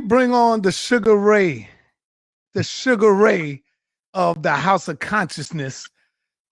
[0.00, 1.68] bring on the Sugar Ray,
[2.54, 3.62] the Sugar Ray
[4.14, 5.88] of the House of Consciousness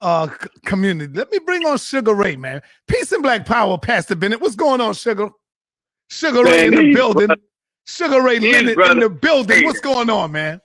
[0.03, 0.29] uh
[0.67, 1.13] community.
[1.15, 2.63] Let me bring on Sugar Ray, man.
[2.89, 4.41] Peace and Black Power, Pastor Bennett.
[4.41, 5.31] What's going on, Sugar?
[6.11, 7.27] Sugar Ray in the building.
[7.27, 7.45] brothers-
[7.87, 9.65] Sugar Ray these Leonard in the building.
[9.65, 10.61] What's going on, man?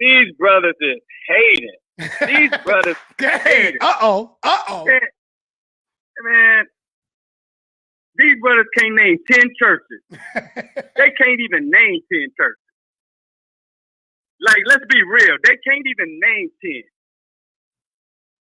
[0.00, 1.76] These brothers is hating.
[2.26, 4.86] These brothers, Hey, uh oh, uh oh.
[4.86, 5.00] man,
[6.22, 6.64] man,
[8.18, 10.02] these brothers can't name 10 churches.
[10.96, 12.66] They can't even name 10 churches.
[14.40, 15.36] Like, let's be real.
[15.44, 16.82] They can't even name 10.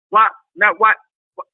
[0.09, 0.93] Why, now, why,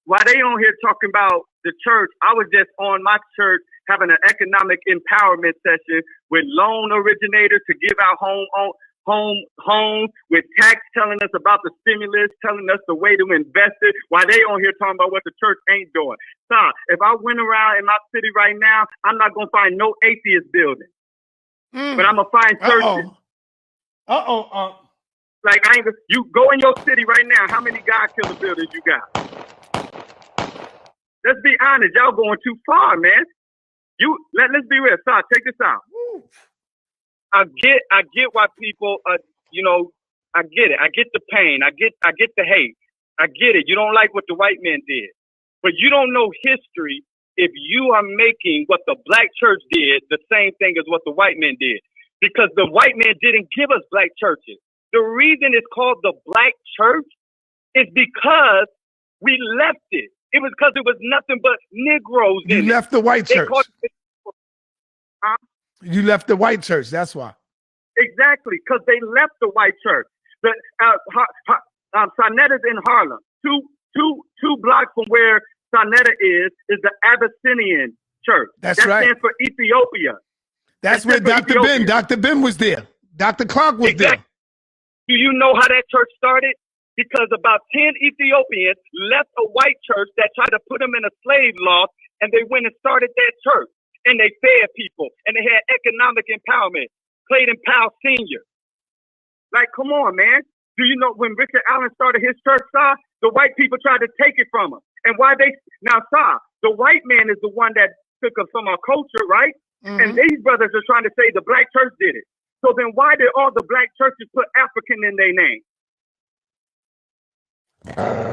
[0.05, 2.09] why they on here talking about the church?
[2.23, 6.01] I was just on my church having an economic empowerment session
[6.31, 8.48] with loan originators to give out home,
[9.07, 13.79] home, home, with tax telling us about the stimulus, telling us the way to invest
[13.81, 13.95] it.
[14.09, 16.17] While they on here talking about what the church ain't doing.
[16.52, 16.57] So
[16.89, 20.51] if I went around in my city right now, I'm not gonna find no atheist
[20.53, 20.89] building,
[21.95, 23.07] but I'm gonna find churches.
[24.07, 24.43] Uh oh.
[24.53, 24.73] Uh
[25.45, 25.87] Like I ain't.
[26.10, 27.48] You go in your city right now.
[27.49, 29.04] How many God killer buildings you got?
[31.26, 31.93] Let's be honest.
[31.95, 33.26] Y'all going too far, man.
[33.99, 34.98] You let let's be real.
[35.07, 35.82] Sorry, take this out.
[37.38, 39.21] I get I get why people uh
[39.54, 39.91] you know
[40.35, 40.80] I get it.
[40.82, 41.62] I get the pain.
[41.62, 42.77] I get I get the hate.
[43.20, 43.66] I get it.
[43.70, 45.12] You don't like what the white man did,
[45.63, 47.04] but you don't know history
[47.38, 51.13] if you are making what the black church did the same thing as what the
[51.13, 51.82] white man did,
[52.21, 54.57] because the white man didn't give us black churches.
[54.94, 57.07] The reason it's called the black church
[57.76, 58.68] is because
[59.22, 60.12] we left it.
[60.34, 63.27] It was because it was nothing but Negroes You left the white.
[63.27, 63.49] They church.
[63.84, 63.91] it
[65.81, 66.89] You left the white church.
[66.89, 67.33] That's why.
[67.97, 70.07] Exactly, because they left the white church.
[70.44, 70.50] The
[70.81, 73.19] uh, ha, ha, um, in Harlem.
[73.45, 73.61] Two,
[73.95, 75.41] two, two blocks from where
[75.73, 78.50] Sanetta is is the Abyssinian church.
[78.61, 79.03] That's that right.
[79.03, 80.13] stands for Ethiopia.
[80.81, 81.61] That's That's where Dr.
[81.61, 82.17] Ben, Dr.
[82.17, 82.88] Ben was there.
[83.16, 83.45] Dr.
[83.45, 84.23] Clarke was Exactly.
[85.07, 86.53] Do you know how that church started?
[86.95, 88.78] Because about 10 Ethiopians
[89.09, 92.43] left a white church that tried to put them in a slave loft, and they
[92.49, 93.69] went and started that church.
[94.07, 96.88] And they fed people, and they had economic empowerment.
[97.28, 98.44] Clayton Powell Sr.
[99.53, 100.44] Like, come on, man.
[100.79, 104.09] Do you know when Richard Allen started his church, sir, the white people tried to
[104.22, 104.81] take it from him.
[105.06, 105.51] And why they,
[105.84, 106.31] now, sir,
[106.63, 109.53] the white man is the one that took us from our culture, right?
[109.84, 110.00] there.
[110.00, 112.25] And these brothers are trying to say the black church did it.
[112.66, 115.62] So then why did all the black churches put African in their name?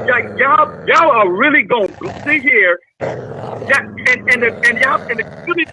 [0.09, 1.87] Like y'all, y'all are really gonna
[2.27, 2.79] sit here,
[3.67, 5.71] yeah, and and the, and y'all and the community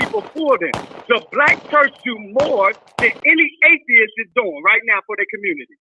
[0.00, 0.72] people for them.
[1.08, 5.76] The black church do more than any atheist is doing right now for their community.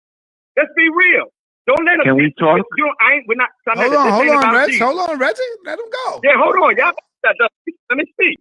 [0.57, 1.27] Let's be real.
[1.65, 2.13] Don't let them.
[2.13, 2.59] Can we talk?
[2.77, 3.25] You know, I ain't.
[3.27, 3.49] We're not.
[3.67, 4.69] Hold this on, hold on, about Reg.
[4.69, 4.83] Jesus.
[4.83, 5.53] Hold on, Reggie.
[5.65, 6.19] Let him go.
[6.23, 6.75] Yeah, hold on.
[6.75, 8.37] Y'all, let me speak.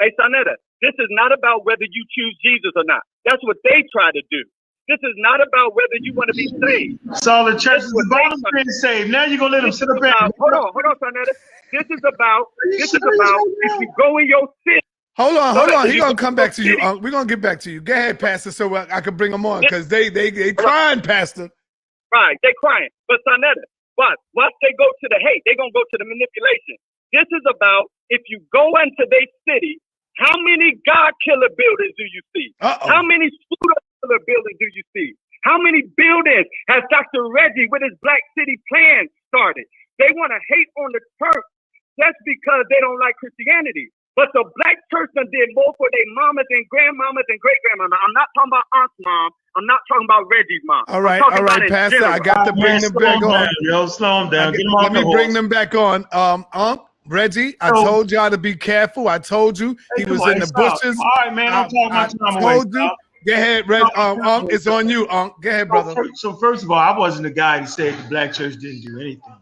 [0.00, 3.00] Hey, Sonetta, this is not about whether you choose Jesus or not.
[3.24, 4.44] That's what they try to do.
[4.88, 7.00] This is not about whether you want to be saved.
[7.18, 9.10] So the church That's is what they about being saved.
[9.10, 10.14] Now you're gonna let them sit is up there.
[10.38, 11.34] hold on, hold on, Sanetta.
[11.72, 13.80] This is about, you this is about right if now?
[13.80, 14.80] you go in your city.
[15.16, 15.88] Hold on, hold on.
[15.88, 16.74] He you gonna come back to you.
[16.76, 16.82] city.
[16.82, 17.02] Unc.
[17.02, 17.80] We're gonna get back to you.
[17.80, 21.00] Go ahead, Pastor, so I, I can bring them on because they they they crying,
[21.00, 21.50] Pastor.
[22.12, 22.90] Right, they crying.
[23.08, 26.78] But Sanetta, but once they go to the hate, they gonna go to the manipulation.
[27.12, 29.80] This is about if you go into their city,
[30.18, 32.54] how many God killer buildings do you see?
[32.60, 33.74] Uh How many pseudo
[34.06, 35.14] killer buildings do you see?
[35.42, 37.26] How many buildings has Dr.
[37.30, 39.66] Reggie with his Black City plan started?
[39.98, 41.44] They want to hate on the church
[41.98, 43.90] just because they don't like Christianity.
[44.16, 48.00] But the black church done did more for their mamas and grandmamas and great grandmamas.
[48.00, 49.30] I'm not talking about Aunt's mom.
[49.56, 50.84] I'm not talking about Reggie's mom.
[50.88, 52.04] All right, all right, Pastor.
[52.04, 53.48] I got to Man, bring them back him on.
[53.60, 53.86] yo.
[53.86, 54.52] Slow him down.
[54.52, 55.14] get- Get let me horse.
[55.14, 56.06] bring them back on.
[56.12, 59.08] Um, Unc, Reggie, I So- told y'all to be careful.
[59.08, 60.80] I told you he was in the stop.
[60.80, 60.98] bushes.
[60.98, 61.52] All right, man.
[61.52, 62.54] I- I'm talking my I time away.
[62.54, 62.90] told you.
[63.26, 63.90] Go ahead, Red.
[63.96, 65.34] Um, Unc, it's on you, Unc.
[65.42, 65.94] Go ahead, So brother.
[65.94, 68.82] first, so first of all, I wasn't the guy that said the black church didn't
[68.82, 69.36] do anything.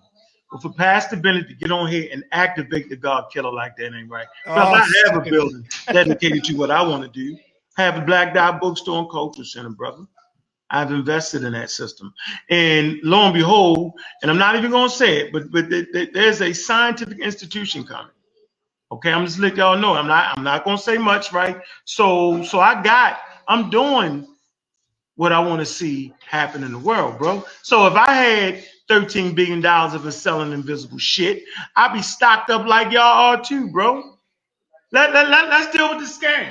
[0.53, 3.95] But for Pastor Bennett to get on here and activate the God killer like that
[3.95, 4.29] ain't right.
[4.47, 7.39] Oh, I have a building dedicated to what I want to do.
[7.77, 10.05] Have a black dot bookstore and culture center, brother.
[10.71, 12.15] I've invested in that system.
[12.51, 15.89] And lo and behold, and I'm not even going to say it, but but th-
[15.93, 18.13] th- there's a scientific institution coming.
[18.93, 19.95] Okay, I'm just let y'all know.
[19.95, 21.59] I'm not I'm not going to say much, right?
[21.85, 23.19] So so I got
[23.49, 24.27] I'm doing
[25.17, 27.45] what I want to see happen in the world, bro.
[27.63, 31.45] So if I had 13 billion dollars of selling invisible shit,
[31.77, 33.03] I'd be stocked up like y'all
[33.37, 34.19] are too, bro.
[34.93, 36.51] Let, let, let, let's deal with the scam.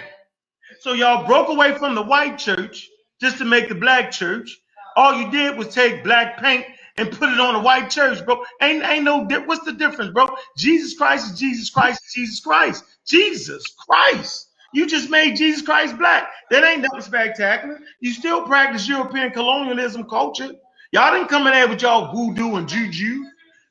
[0.81, 2.89] So y'all broke away from the white church
[3.21, 4.59] just to make the black church.
[4.95, 6.65] All you did was take black paint
[6.97, 8.43] and put it on a white church, bro.
[8.61, 10.27] Ain't ain't no what's the difference, bro?
[10.57, 12.85] Jesus Christ is Jesus Christ is Jesus Christ.
[13.07, 14.49] Jesus Christ.
[14.73, 16.29] You just made Jesus Christ black.
[16.51, 17.79] That ain't nothing spectacular.
[17.99, 20.51] You still practice European colonialism culture.
[20.91, 23.03] Y'all didn't come in there with y'all voodoo and juju.
[23.05, 23.29] You know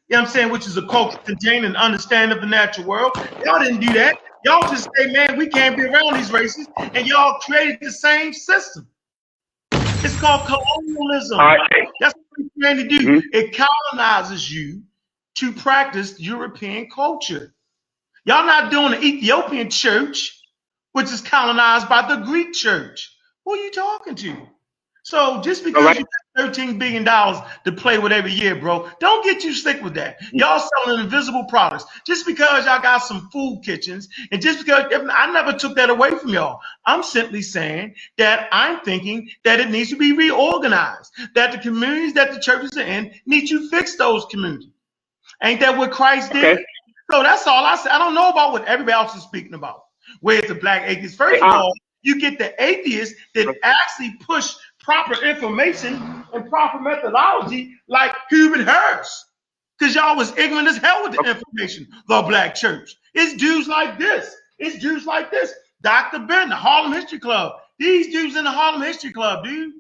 [0.09, 0.53] what I'm saying?
[0.53, 3.13] Which is a culture containing an understanding of the natural world.
[3.45, 4.17] Y'all didn't do that.
[4.45, 6.69] Y'all just say, man, we can't be around these races.
[6.95, 8.89] And y'all created the same system.
[10.03, 11.39] It's called colonialism.
[11.39, 11.61] Right.
[12.01, 12.99] That's what we're trying to do.
[13.09, 13.23] Mhm.
[13.33, 14.83] It colonizes you
[15.37, 17.55] to practice European culture.
[18.25, 20.42] Y'all not doing the Ethiopian church,
[20.93, 23.15] which is colonized by the Greek church.
[23.45, 24.37] Who are you talking to?
[25.05, 25.99] So just because right.
[25.99, 26.07] you
[26.37, 29.95] got 13 billion dollars to play with every year, bro, don't get you sick with
[29.95, 30.19] that.
[30.33, 31.85] Y'all selling invisible products.
[32.07, 36.11] Just because y'all got some food kitchens, and just because I never took that away
[36.13, 36.61] from y'all.
[36.87, 41.13] I'm simply saying that I'm thinking that it needs to be reorganized.
[41.35, 44.71] That the communities that the churches are in need to fix those communities.
[45.43, 46.45] Ain't that what Christ did?
[46.55, 46.65] Okay.
[47.13, 47.93] So that's all I said.
[47.93, 49.82] I don't know about what everybody else is speaking about.
[50.21, 51.17] Where's a black atheist.
[51.17, 51.73] First of all,
[52.03, 59.29] you get the atheists that actually push proper information and proper methodology, like Hubert Harrison.
[59.79, 62.97] Because y'all was ignorant as hell with the information, the black church.
[63.15, 64.37] It's dudes like this.
[64.59, 65.53] It's dudes like this.
[65.83, 66.21] Dr.
[66.21, 67.55] Ben, the Harlem History Club.
[67.79, 69.73] These dudes in the Harlem History Club, dude.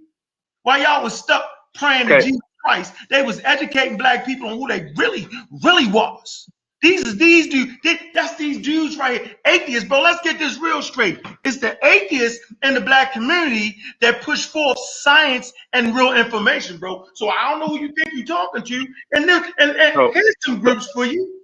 [0.62, 1.44] While y'all was stuck
[1.75, 5.29] praying to Jesus Christ, they was educating black people on who they really,
[5.62, 6.49] really was.
[6.82, 7.73] These is these dudes.
[8.14, 9.37] that's these dudes right here.
[9.46, 11.20] Atheists, But Let's get this real straight.
[11.44, 17.06] It's the atheists in the black community that push forth science and real information, bro.
[17.14, 18.87] So I don't know who you think you're talking to.
[19.12, 20.12] And then, and, and Oh.
[20.12, 21.40] here's some groups for you.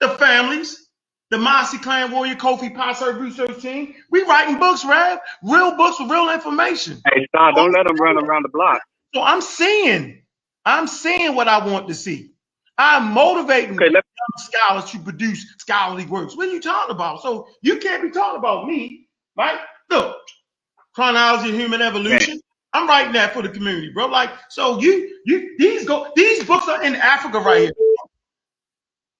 [0.00, 0.88] The families,
[1.30, 3.94] the Mossy Clan Warrior Kofi Passert Research Team.
[4.10, 5.20] We writing books, Rev.
[5.44, 7.02] Real books with real information.
[7.12, 8.80] Hey, Star, don't let them run around the block.
[9.14, 10.22] So I'm seeing,
[10.64, 12.32] I'm seeing what I want to see.
[12.78, 13.90] I'm motivating Okay,
[14.38, 16.36] scholars to produce scholarly works.
[16.36, 17.22] What are you talking about?
[17.22, 19.58] So you can't be talking about me, right?
[19.90, 20.16] Look,
[20.94, 22.40] chronology of human evolution.
[22.72, 24.06] I'm writing that for the community, bro.
[24.06, 27.72] Like, so you, you, these go, these books are in Africa right here,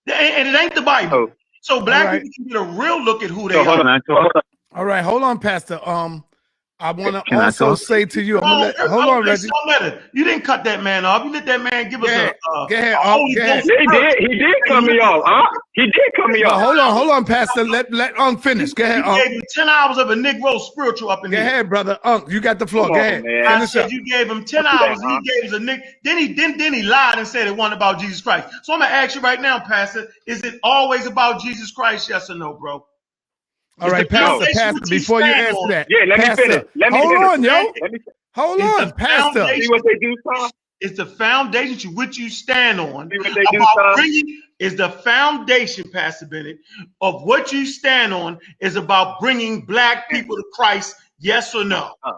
[0.07, 1.17] and, and it ain't the Bible.
[1.17, 1.33] Oh.
[1.61, 2.23] So black All right.
[2.23, 3.89] people can get a real look at who they so hold are.
[3.89, 4.03] on.
[4.07, 4.43] So hold on.
[4.75, 5.81] All right, hold on, Pastor.
[5.89, 6.25] Um,
[6.85, 9.09] I want to Can I also say to you, I'm gonna let, Oh, hold oh,
[9.09, 9.55] on, Reggie.
[9.55, 11.25] Son Leonard, You didn't cut that man off.
[11.25, 13.65] You let that man give us a, uh, Go ahead, a Unc, Holy go ahead.
[13.65, 14.19] Ghost He did.
[14.21, 15.23] He did cut me off.
[15.27, 15.49] Huh?
[15.75, 16.61] He did cut me But off.
[16.61, 17.65] hold on, hold on, Pastor.
[17.65, 18.75] Let let Unc finish.
[18.75, 21.41] Go ahead, You gave him 10 hours of a Negro spiritual up in Go here.
[21.41, 21.99] ahead, brother.
[22.05, 22.89] Unc, you got the floor.
[22.89, 23.25] Come Go on, ahead.
[23.25, 23.47] man.
[23.47, 25.01] I said you gave him 10 Don't that, hours.
[25.03, 25.21] huh?
[25.21, 25.83] He gave us a Nick.
[26.05, 28.49] Then he then, then he lied and said it wasn't about Jesus Christ.
[28.65, 32.09] So I'm gonna ask you right now, Pastor, is it always about Jesus Christ?
[32.11, 32.87] Yes or no, bro?
[33.81, 34.47] All right, Pastor.
[34.55, 35.71] Pastor, before you answer on.
[35.71, 36.65] that, Yeah, let me Pastor, finish.
[36.77, 37.31] Let me hold finish.
[37.31, 37.73] on, yo.
[37.83, 37.99] Let me
[38.35, 39.41] Hold It's on, the Pastor.
[39.41, 39.63] foundation.
[39.63, 40.51] see what they do, Star.
[40.81, 43.11] It's the foundation to which you stand on.
[43.11, 43.95] See what they do, About Star.
[43.97, 46.59] bringing is the foundation, Pastor Bennett,
[47.01, 50.97] of what you stand on is about bringing black people to Christ.
[51.19, 51.95] Yes or no?
[52.05, 52.13] Uh-huh.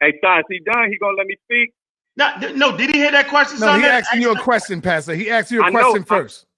[0.00, 0.90] Hey, Star, is he done?
[0.90, 1.72] He gonna let me speak?
[2.16, 3.60] Now, th- no, did he hear that question?
[3.60, 3.80] No, son?
[3.80, 5.14] he That- asking you a question, Pastor.
[5.14, 6.46] He asked you a I question I- first.
[6.46, 6.51] I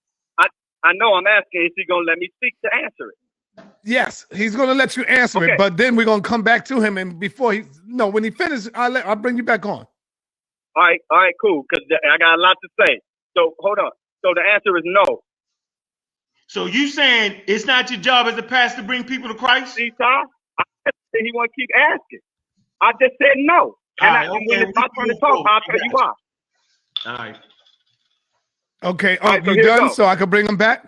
[0.92, 1.14] know.
[1.14, 1.66] I'm asking.
[1.66, 3.18] Is he gonna let me speak to answer it?
[3.84, 5.44] Yes, he's gonna let you answer Okay.
[5.44, 6.98] it, but then we're gonna come back to him.
[6.98, 9.86] And before he no, when he finishes, I'll let I'll bring you back on.
[10.76, 11.00] All right.
[11.10, 11.34] All right.
[11.40, 11.64] Cool.
[11.68, 13.00] Because I got a lot to say.
[13.36, 13.92] So hold on.
[14.24, 15.22] So the answer is no.
[16.48, 19.74] So you saying it's not your job as a pastor to bring people to Christ?
[19.76, 20.24] See, Star?
[20.60, 20.64] I
[21.12, 22.20] said he want to keep asking.
[22.82, 23.76] I just said no.
[24.00, 25.40] And, All I, right, and okay, when it's my turn to talk.
[25.46, 26.12] I'll tell you why.
[27.06, 27.36] All right.
[28.84, 29.90] Okay, All right, Unc, so you here done?
[29.94, 30.86] So I can bring him back.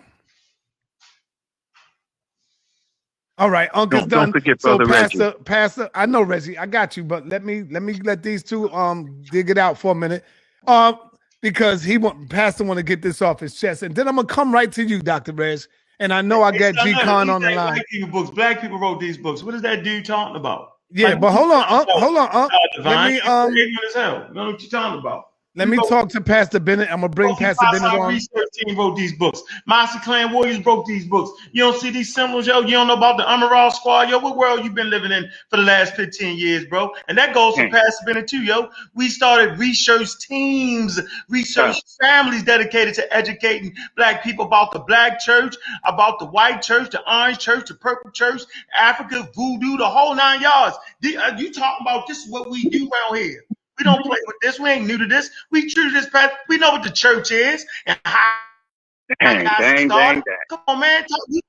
[3.38, 4.24] All right, Unc is Don't- done.
[4.26, 5.18] don't forget so Brother Reggie.
[5.18, 8.42] Pastor, Pastor, I know Reggie, I got you, but let me let me let these
[8.42, 10.24] two um dig it out for a minute.
[10.66, 10.98] Um,
[11.42, 14.26] because he want Pastor want to get this off his chest, and then I'm gonna
[14.26, 15.32] come right to you, Dr.
[15.32, 15.60] Reg.
[15.98, 17.74] And I know I got G look, Con on the line.
[17.74, 18.30] White people books.
[18.30, 19.42] Black people wrote these books.
[19.42, 20.72] What is that dude talking about?
[20.90, 22.52] Yeah, Like, but hold on, talking Unc, hold on, Unc.
[22.52, 24.24] Uh, Let Divine, me you're um ignorant as hell.
[24.28, 25.24] You know what you're talking about.
[25.56, 26.90] Let me talk to Pastor Bennett.
[26.92, 28.08] I'm gonna bring Kofi Pastor Bennett Passant on.
[28.08, 29.42] research team wrote these books.
[29.66, 31.30] Master Clan Warriors wrote these books.
[31.52, 32.60] You don't see these symbols, yo.
[32.60, 34.18] You don't know about the Amaral Squad, yo.
[34.18, 36.92] What world you been living in for the last 15 years, bro?
[37.08, 37.72] And that goes for Hmm.
[37.72, 38.70] Pastor Bennett too, yo.
[38.94, 45.56] We started research teams, research families dedicated to educating black people about the black church,
[45.84, 48.42] about the white church, the orange church, the purple church,
[48.76, 50.76] Africa, voodoo, the whole nine yards.
[51.00, 53.44] The- uh, You talking about this is what we do around here.
[53.78, 54.58] We don't play with this.
[54.58, 55.30] We ain't new to this.
[55.50, 56.32] We treat this Path.
[56.48, 58.32] We know what the church is and how.
[59.20, 59.88] Dang, how it dang, started.
[59.88, 60.36] dang, dang.
[60.50, 61.02] Come on, man.
[61.06, 61.40] Talk, you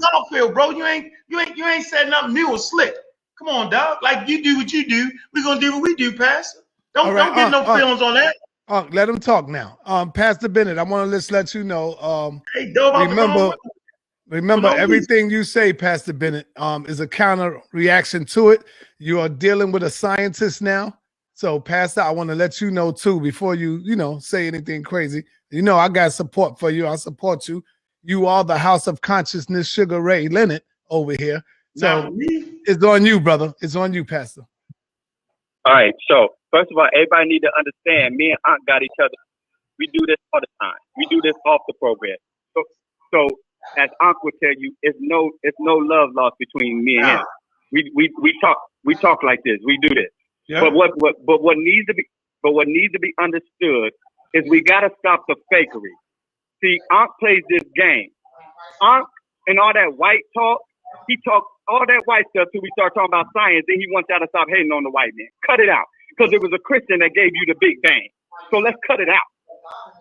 [0.00, 0.70] talk Garfield, bro.
[0.70, 2.96] You ain't you ain't you ain't said nothing new or slick.
[3.38, 3.98] Come on, dog.
[4.02, 5.10] Like you do what you do.
[5.32, 6.60] We gonna do what we do, Pastor.
[6.94, 7.76] Don't All right, don't get uh, no uh.
[7.78, 8.34] feelings on that.
[8.68, 9.78] Unc, let him talk now.
[9.86, 11.94] Um, Pastor Bennett, I want to just let you know.
[11.96, 13.56] Um, Hey, dog, about the remember-
[14.28, 18.64] Remember, Well, everything you say, Pastor Bennett, um, is a counter reaction to it.
[18.98, 20.98] You are dealing with a scientist now.
[21.36, 24.82] So, Pastor, I want to let you know too before you, you know, say anything
[24.82, 25.22] crazy.
[25.50, 26.88] You know, I got support for you.
[26.88, 27.62] I support you.
[28.02, 31.42] You are the House of Consciousness, Sugar Ray Leonard over here.
[31.76, 32.10] So
[32.64, 33.52] it's on you, brother.
[33.60, 34.44] It's on you, Pastor.
[35.66, 35.92] All right.
[36.08, 38.16] So first of all, everybody need to understand.
[38.16, 39.12] Me and Aunt got each other.
[39.78, 40.78] We do this all the time.
[40.96, 42.16] We do this off the program.
[42.54, 42.64] So,
[43.12, 43.28] so
[43.76, 47.24] as Aunt would tell you, it's no, it's no love lost between me and him.
[47.72, 49.58] We, we, we talk, we talk like this.
[49.66, 50.08] We do this.
[50.48, 52.06] Yeah, But what, what, but what needs to be,
[52.42, 53.92] but what needs to be understood
[54.34, 55.94] is we got to stop the fakery.
[56.62, 58.10] See, Aunt plays this game.
[58.80, 59.06] Aunt
[59.46, 60.60] and all that white talk,
[61.08, 63.64] he talks all that white stuff till we start talking about science.
[63.68, 65.28] Then he wants y'all to stop hating on the white man.
[65.46, 68.08] Cut it out, because it was a Christian that gave you the Big Bang.
[68.50, 69.28] So let's cut it out.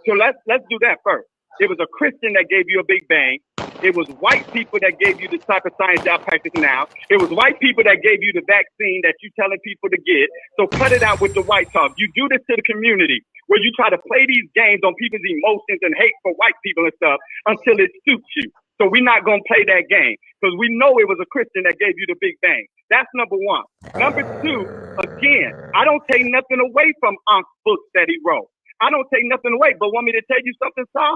[0.05, 1.27] So let's let's do that first.
[1.59, 3.39] It was a Christian that gave you a Big Bang.
[3.83, 6.87] It was white people that gave you the type of science y'all practice now.
[7.09, 10.27] It was white people that gave you the vaccine that you telling people to get.
[10.59, 11.93] So cut it out with the white talk.
[11.97, 15.25] You do this to the community where you try to play these games on people's
[15.27, 18.49] emotions and hate for white people and stuff until it suits you.
[18.81, 21.79] So we're not gonna play that game because we know it was a Christian that
[21.79, 22.65] gave you the Big Bang.
[22.89, 23.63] That's number one.
[23.95, 24.67] Number two,
[24.99, 28.51] again, I don't take nothing away from Unc's books that he wrote.
[28.81, 29.75] I don't take nothing away.
[29.79, 31.15] But want me to tell you something, Saul?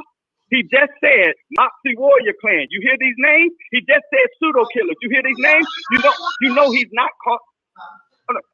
[0.52, 2.68] He just said Moxie Warrior Clan.
[2.72, 3.54] You hear these names?
[3.72, 4.98] He just said pseudo killers.
[5.02, 5.68] You hear these names?
[5.92, 7.40] You know, you know he's not call,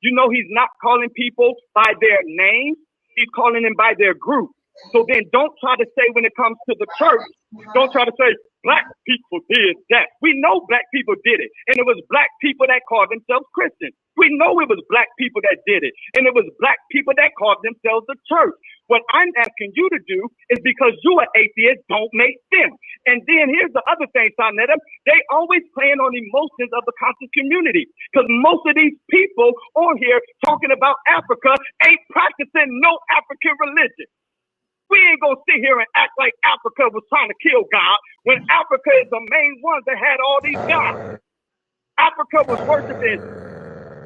[0.02, 2.78] you know he's not calling people by their names.
[3.16, 4.52] He's calling them by their group.
[4.94, 7.24] So then don't try to say when it comes to the church,
[7.76, 10.10] don't try to say black people did that.
[10.22, 11.52] We know black people did it.
[11.68, 13.96] And it was black people that called themselves Christians.
[14.18, 15.94] We know it was black people that did it.
[16.18, 18.56] And it was black people that called themselves the church.
[18.88, 22.76] What I'm asking you to do is because you are atheist, don't make sense.
[23.08, 24.78] And then here's the other thing, Sonetta.
[25.08, 27.88] They always playing on emotions of the conscious community.
[28.14, 31.56] Because most of these people on here talking about Africa
[31.88, 34.10] ain't practicing no African religion.
[34.90, 38.40] We ain't gonna sit here and act like Africa was trying to kill God when
[38.52, 41.02] Africa is the main ones that had all these gods.
[42.00, 43.22] Africa was worshiping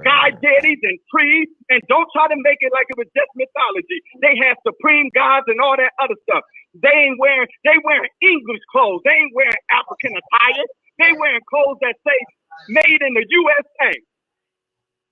[0.03, 3.99] god deities and trees, and don't try to make it like it was just mythology.
[4.21, 6.43] They had supreme gods and all that other stuff.
[6.75, 9.01] They ain't wearing they wearing English clothes.
[9.05, 10.67] They ain't wearing African attire.
[10.99, 12.19] They wearing clothes that say
[12.69, 13.91] made in the USA.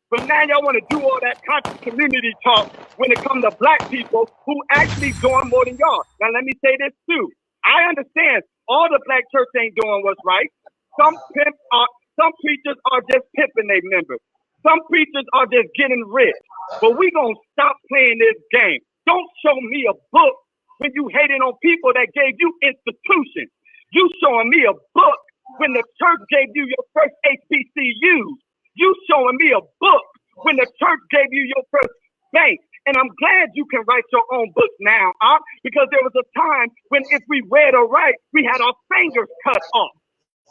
[0.09, 3.51] But now y'all want to do all that conscious community talk when it comes to
[3.59, 6.03] black people who actually doing more than y'all.
[6.21, 7.27] Now let me say this too.
[7.65, 10.47] I understand all the black church ain't doing what's right.
[10.95, 14.19] Some are, some preachers are just pimping their members.
[14.63, 16.35] Some preachers are just getting rich.
[16.81, 18.79] But we gonna stop playing this game.
[19.05, 20.35] Don't show me a book
[20.79, 23.51] when you hating on people that gave you institutions.
[23.91, 25.19] You showing me a book
[25.57, 28.35] when the church gave you your first HBCUs.
[28.75, 30.05] You showing me a book
[30.43, 31.93] when the church gave you your first
[32.33, 32.59] bank.
[32.85, 35.39] And I'm glad you can write your own book now, huh?
[35.63, 39.27] because there was a time when if we read or write, we had our fingers
[39.43, 39.91] cut off.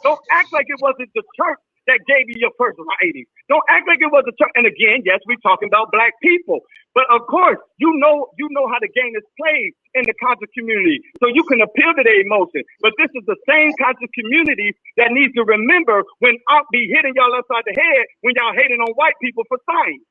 [0.03, 3.25] Don't act like it wasn't the church that gave you your first writing.
[3.49, 4.51] Don't act like it was a church.
[4.55, 6.61] And again, yes, we're talking about black people.
[6.93, 10.51] But of course, you know you know how the game is played in the conscious
[10.53, 11.01] community.
[11.23, 12.61] So you can appeal to their emotion.
[12.81, 17.13] But this is the same conscious community that needs to remember when I'll be hitting
[17.15, 20.03] y'all upside the head when y'all hating on white people for science.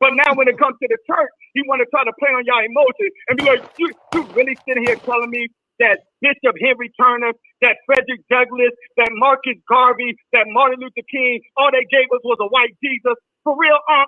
[0.00, 2.44] But now when it comes to the church, he want to try to play on
[2.44, 5.48] y'all emotions and be like, you, you really sitting here telling me
[5.80, 11.70] that Bishop Henry Turner, that Frederick Douglass, that Marcus Garvey, that Martin Luther King, all
[11.72, 13.16] they gave us was a white Jesus.
[13.44, 14.06] For real, um,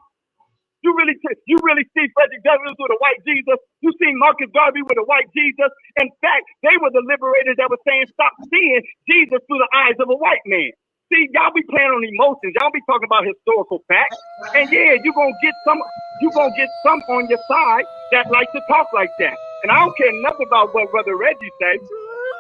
[0.82, 3.58] you really you really see Frederick Douglass with a white Jesus.
[3.82, 5.70] You see Marcus Garvey with a white Jesus.
[6.00, 9.98] In fact, they were the liberators that were saying stop seeing Jesus through the eyes
[10.00, 10.72] of a white man.
[11.12, 12.54] See, y'all be playing on emotions.
[12.60, 14.20] Y'all be talking about historical facts.
[14.54, 15.82] And yeah, you gonna get some
[16.22, 19.37] you gonna get some on your side that like to talk like that.
[19.62, 21.78] And I don't care nothing about what Brother Reggie say.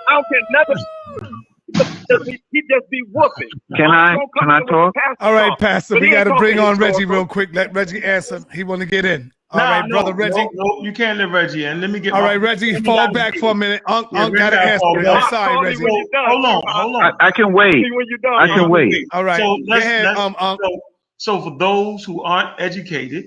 [0.08, 0.76] I don't care nothing.
[2.24, 3.48] He he just be whooping.
[3.76, 4.94] Can I- Don't come can I to the talk?
[4.94, 5.58] pastor All right, talk.
[5.58, 7.14] Pastor, But we he got ain't to bring on Reggie historical.
[7.16, 7.50] real quick.
[7.52, 8.40] Let Reggie answer.
[8.52, 9.30] He want to get in.
[9.50, 10.36] All Nah, right, no, brother Reggie.
[10.36, 11.80] No, no, you can't let Reggie in.
[11.82, 13.82] Let me get All my- right, Reggie, let me fall get- back for a minute.
[13.86, 14.80] Unc, Yeah, Unc Reggie got to gotta answer.
[14.80, 15.84] fall I'm sorry, Call me Reggie.
[15.84, 16.28] when you're done.
[16.30, 17.02] Hold on, hold on.
[17.20, 17.72] I, I can wait.
[17.74, 18.34] See when you're done.
[18.42, 18.68] I can huh?
[18.68, 19.06] wait.
[19.12, 20.60] All right, So go let's- ahead, let's- um, Unc.
[20.62, 20.80] So,
[21.18, 23.26] so for those who aren't educated,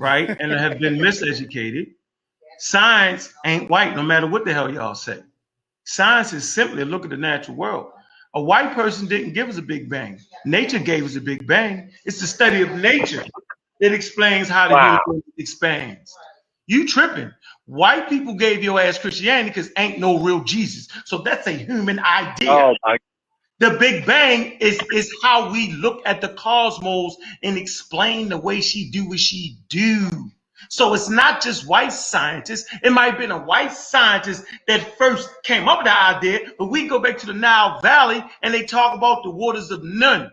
[0.00, 1.86] right, and have been miseducated,
[2.58, 5.20] science ain't white, no matter what the hell y'all say.
[5.84, 7.92] Science is simply a look at the natural world.
[8.34, 10.20] A white person didn't give us a big bang.
[10.44, 11.92] Nature gave us a big bang.
[12.04, 13.24] It's the study of nature
[13.80, 14.98] that explains how the Wow.
[15.06, 16.12] universe expands.
[16.66, 17.32] You tripping.
[17.66, 20.88] White people gave your ass Christianity because ain't no real Jesus.
[21.06, 22.64] So that's a human idea.
[22.64, 22.98] Oh my
[23.60, 28.60] The Big Bang is is how we look at the cosmos and explain the way
[28.60, 30.30] she do what she do.
[30.68, 32.68] So it's not just white scientists.
[32.82, 36.66] It might have been a white scientist that first came up with the idea, but
[36.66, 40.30] we go back to the Nile Valley and they talk about the waters of Nun,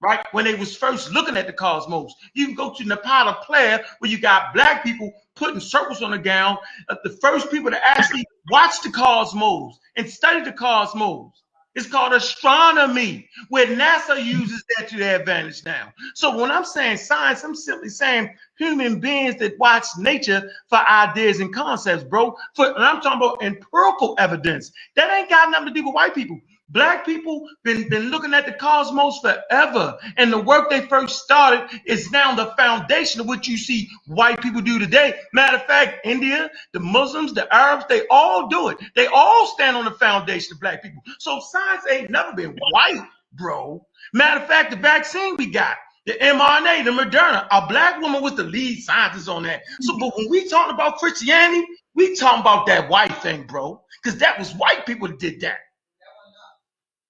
[0.00, 0.24] right?
[0.32, 2.12] When they was first looking at the cosmos.
[2.34, 6.18] You can go to Nabta Playa where you got black people putting circles on the
[6.18, 11.32] ground, uh, the first people to actually watch the cosmos and study the cosmos.
[11.76, 15.92] It's called astronomy, where NASA uses that to their advantage now.
[16.16, 21.40] So when I'm saying science, I'm simply saying human beings that watch nature for ideas
[21.40, 22.36] and concepts, bro.
[22.56, 24.72] For and I'm talking about empirical evidence.
[24.96, 26.40] That ain't got nothing to do with white people.
[26.70, 29.98] Black people been, been looking at the cosmos forever.
[30.16, 34.40] And the work they first started is now the foundation of what you see white
[34.42, 35.14] people do today.
[35.32, 38.78] Matter of fact, India, the Muslims, the Arabs, they all do it.
[38.96, 41.02] They all stand on the foundation of black people.
[41.20, 43.86] So science ain't never been white, bro.
[44.12, 48.34] Matter of fact, the vaccine we got, the mRNA, the Moderna, a black woman was
[48.36, 49.62] the lead scientist on that.
[49.82, 53.82] So, but when we talking about Christianity, we talking about that white thing, bro.
[54.02, 55.58] Because that was white people that did that.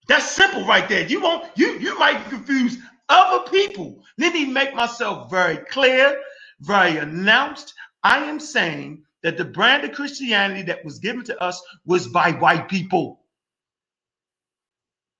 [0.08, 1.06] That's simple right there.
[1.06, 4.02] You won't, you, you might confuse other people.
[4.18, 6.20] Let me make myself very clear,
[6.60, 7.74] very announced.
[8.02, 12.32] I am saying that the brand of Christianity that was given to us was by
[12.32, 13.20] white people.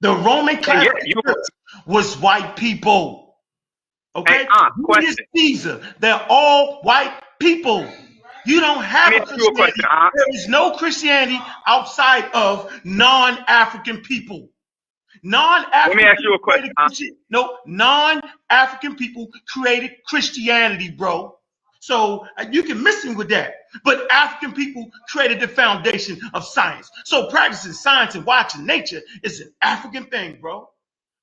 [0.00, 1.46] The Roman yeah, Catholic you- Church
[1.86, 3.36] was white people.
[4.14, 4.40] Okay?
[4.40, 5.26] Hey, uh, Julius question.
[5.36, 7.86] Caesar, they're all white people.
[8.46, 9.54] You don't have a me ask you a Christianity.
[9.54, 10.10] question, uh.
[10.14, 14.50] There is no Christianity outside of non-African people.
[15.26, 16.88] Non-African Let me ask you a people question, created uh.
[17.30, 21.36] No, non-African people created Christianity, bro.
[21.80, 23.54] So uh, you can miss me with that.
[23.84, 26.90] But African people created the foundation of science.
[27.06, 30.70] So practicing science and watching nature is an African thing, bro.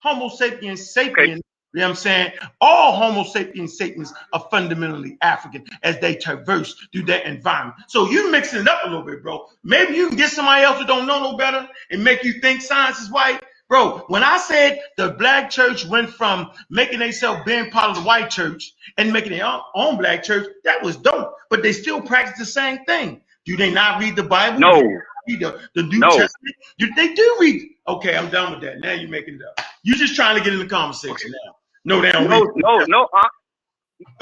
[0.02, 1.42] Homo sapiens sapiens,
[1.74, 2.34] you know what I'm saying?
[2.62, 7.78] All Homo sapiens sapiens are fundamentally African as they traverse through their environment.
[7.90, 9.48] So you mixing it up a little bit, bro.
[9.64, 12.62] Maybe you can get somebody else who don't know no better and make you think
[12.62, 13.42] science is white.
[13.74, 18.04] Bro, when I said the black church went from making themselves being part of the
[18.04, 21.34] white church and making their own, own black church, that was dope.
[21.50, 23.22] But they still practice the same thing.
[23.46, 24.60] Do they not read the Bible?
[24.60, 24.80] No.
[24.80, 26.10] They read the, the New No.
[26.10, 26.56] Testament?
[26.78, 27.64] Do they do read?
[27.88, 28.80] Okay, I'm done with that.
[28.80, 29.66] Now you're making it up.
[29.82, 31.56] You're just trying to get in the conversation now.
[31.84, 33.28] No, they don't No, no, no, uh,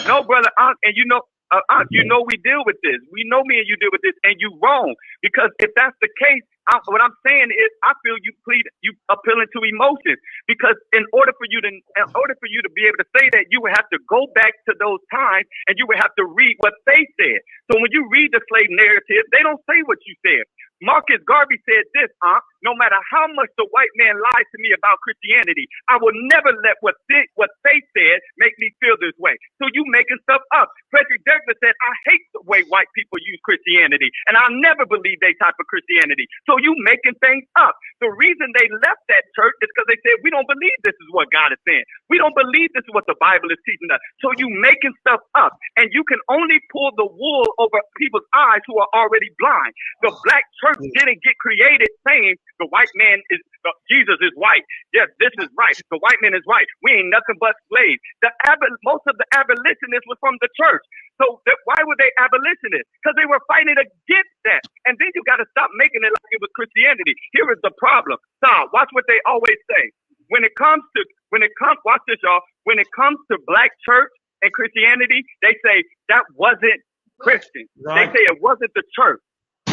[0.07, 2.99] no, brother, uh, and you know, uh, uh, you know, we deal with this.
[3.11, 6.07] We know me and you deal with this, and you wrong because if that's the
[6.19, 10.79] case, I, what I'm saying is, I feel you plead, you appealing to emotions because
[10.95, 13.51] in order for you to, in order for you to be able to say that,
[13.51, 16.55] you would have to go back to those times and you would have to read
[16.63, 17.43] what they said.
[17.69, 20.47] So when you read the slave narrative, they don't say what you said.
[20.81, 22.41] Marcus Garvey said this, huh?
[22.62, 26.54] No matter how much the white man lied to me about Christianity, I will never
[26.62, 29.38] let what they, what they said make me feel this way.
[29.58, 30.69] So you making stuff up.
[30.93, 35.17] Frederick Douglass said, I hate the way white people use Christianity, and I'll never believe
[35.21, 36.30] they type of Christianity.
[36.45, 37.74] So you making things up.
[38.02, 41.10] The reason they left that church is because they said, we don't believe this is
[41.13, 41.86] what God is saying.
[42.10, 44.02] We don't believe this is what the Bible is teaching us.
[44.21, 48.62] So you making stuff up, and you can only pull the wool over people's eyes
[48.69, 49.74] who are already blind.
[50.02, 54.63] The black church didn't get created saying the white man is uh, Jesus is white.
[54.93, 55.76] Yes, this is right.
[55.91, 56.69] The white man is white.
[56.86, 58.00] We ain't nothing but slaves.
[58.21, 60.86] The ab- most of the abolitionists were from the church.
[61.21, 62.89] So th- why were they abolitionists?
[63.02, 64.63] Because they were fighting against that.
[64.88, 67.17] And then you got to stop making it like it was Christianity.
[67.36, 68.17] Here is the problem.
[68.45, 68.71] Stop.
[68.74, 69.91] Watch what they always say.
[70.30, 71.02] When it comes to
[71.34, 72.41] when it comes, watch this, y'all.
[72.65, 76.82] When it comes to black church and Christianity, they say that wasn't
[77.21, 77.67] Christian.
[77.95, 79.21] They say it wasn't the church.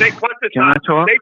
[0.00, 0.10] They.
[0.54, 1.06] Can I talk?
[1.08, 1.18] They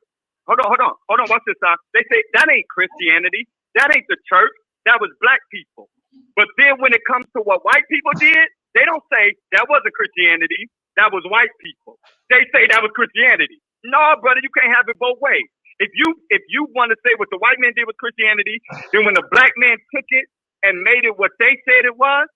[0.48, 1.28] hold on, hold on, hold on.
[1.30, 1.58] Watch this.
[1.62, 1.78] Side.
[1.94, 3.46] They say that ain't Christianity.
[3.76, 4.54] That ain't the church.
[4.86, 5.90] That was black people.
[6.36, 9.94] But then when it comes to what white people did, they don't say that wasn't
[9.94, 10.68] Christianity.
[10.96, 11.98] That was white people.
[12.30, 13.60] They say that was Christianity.
[13.84, 15.46] No, brother, you can't have it both ways.
[15.80, 19.04] If you if you want to say what the white man did with Christianity, then
[19.06, 20.26] when the black man took it
[20.64, 22.28] and made it what they said it was,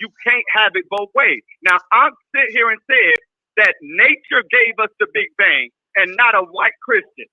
[0.00, 1.42] you can't have it both ways.
[1.62, 3.16] Now I'm sit here and said
[3.58, 7.28] that nature gave us the Big Bang and not a white Christian.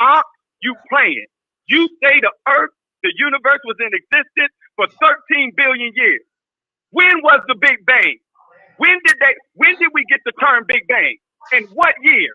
[0.00, 0.26] Aren't
[0.62, 1.26] you playing?
[1.68, 2.70] You say the earth,
[3.02, 4.86] the universe was in existence for
[5.30, 6.22] 13 billion years.
[6.92, 8.18] When was the Big Bang?
[8.78, 11.16] When did they when did we get the term Big Bang?
[11.52, 12.32] In what year?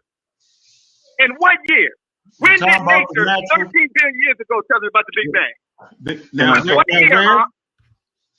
[1.19, 1.91] In what year?
[2.39, 5.55] When did the nature natural- 13 billion years ago tell us about the Big Bang?
[6.01, 7.45] But Now, now, What now, year, Rev, huh?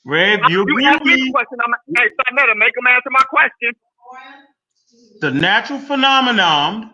[0.05, 1.59] Rev, you You with me the question.
[1.67, 3.73] I'm, hey, Sonetta, make them answer my question.
[5.21, 6.91] The natural phenomenon,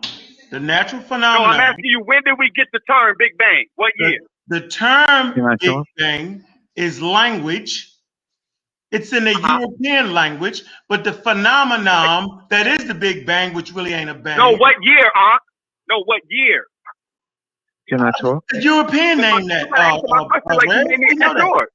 [0.51, 1.01] the natural
[1.35, 3.65] No, I'm asking you, when did we get the term Big Bang?
[3.75, 4.19] What the, year?
[4.47, 5.71] The term Big?
[5.97, 7.91] Bang is language.
[8.91, 9.59] It's in the Uh-huh.
[9.59, 14.37] European language, but the phenomenon that is the Big Bang, which really ain't a bang.
[14.37, 15.41] No, what year, Unc?
[15.89, 16.65] No, what year?
[17.89, 18.43] Can I talk?
[18.49, 19.67] The European name that.
[19.67, 20.87] You Uh, uh, question uh, like you Red?
[20.89, 21.43] made me You know ask that.
[21.43, 21.69] yours.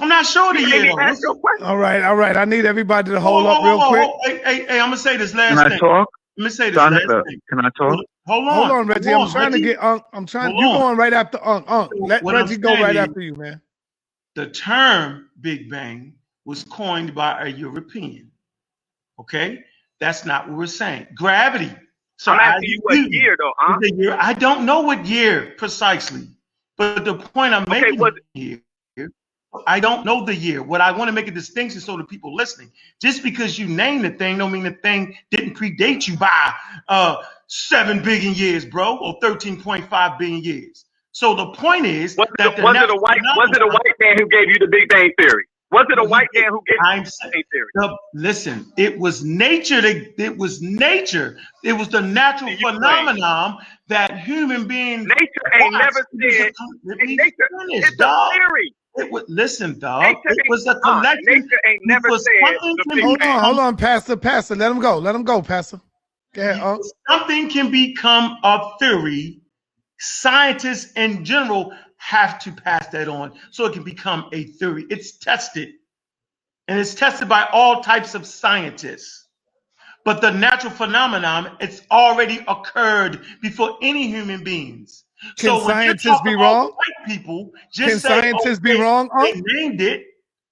[0.00, 1.02] I'm not sure the You year made me though.
[1.02, 1.66] ask your question.
[1.66, 2.36] All right, all right.
[2.36, 4.08] I need everybody to hold Whoa, up whoa, real whoa, quick.
[4.08, 4.18] whoa.
[4.24, 5.78] Hey, hey, hey, I'm gonna say this last Can I thing.
[5.78, 6.08] talk?
[6.40, 7.40] Let me say this Jonathan, last thing.
[7.50, 8.00] can I talk?
[8.26, 8.54] Hold on.
[8.54, 9.10] Hold on, Reggie.
[9.10, 9.62] Hold I'm on, trying Reggie.
[9.64, 10.02] to get Unc.
[10.14, 10.52] I'm trying.
[10.52, 10.78] Hold You on.
[10.80, 11.68] going right after uh, uh, Unc.
[11.68, 11.92] Unc.
[12.08, 13.60] Let What Reggie go right after you, man.
[14.36, 16.14] the term Big Bang
[16.46, 18.30] was coined by a European.
[19.18, 19.62] Okay,
[19.98, 21.08] that's not what we're saying.
[21.14, 21.70] Gravity.
[22.16, 23.18] So I'm asking you what agree.
[23.18, 23.82] year, though, Unc.
[23.82, 26.26] The year- I don't know what year precisely,
[26.78, 28.60] but the point I'm Okay, making was- here,
[29.66, 30.62] I don't know the year.
[30.62, 34.02] What I want to make a distinction so the people listening, just because you name
[34.02, 36.54] the thing, don't mean the thing didn't predate you by
[36.88, 37.16] uh
[37.48, 40.86] seven billion years, bro, or 13.5 billion years.
[41.12, 43.24] So the point is Was that it, the was it a white?
[43.34, 45.46] Was it a white man who gave you the Big Bang Theory?
[45.72, 47.74] Was it a white man who gave you I'm the Big Bang Theory?
[47.74, 51.38] no, listen, it was nature that it was nature.
[51.64, 53.58] It was the natural phenomenon
[53.88, 55.14] that human beings.
[55.18, 56.52] Nature ain't never It was a said.
[56.58, 58.74] con- let Hey, me nature, finish, it's a theory.
[58.96, 60.02] It was listen, dog.
[60.02, 63.22] Nature It was a ain't- uh, nature ain't never was said the can Big Hold
[63.22, 64.16] on, hold on, Pastor.
[64.16, 64.98] Pastor, let him go.
[64.98, 65.80] Let him go, Pastor.
[66.34, 66.82] Go ahead, Unc.
[67.08, 69.40] Something can become a theory.
[69.98, 74.86] Scientists in general have to pass that on so it can become a theory.
[74.90, 75.70] It's tested,
[76.68, 79.26] and it's tested by all types of scientists.
[80.04, 85.04] But the natural phenomenon, it's already occurred before any human beings.
[85.36, 86.66] Can when you're scientists be wrong?
[86.70, 90.04] White people, just Can say, scientists be okay, wrong, They named it.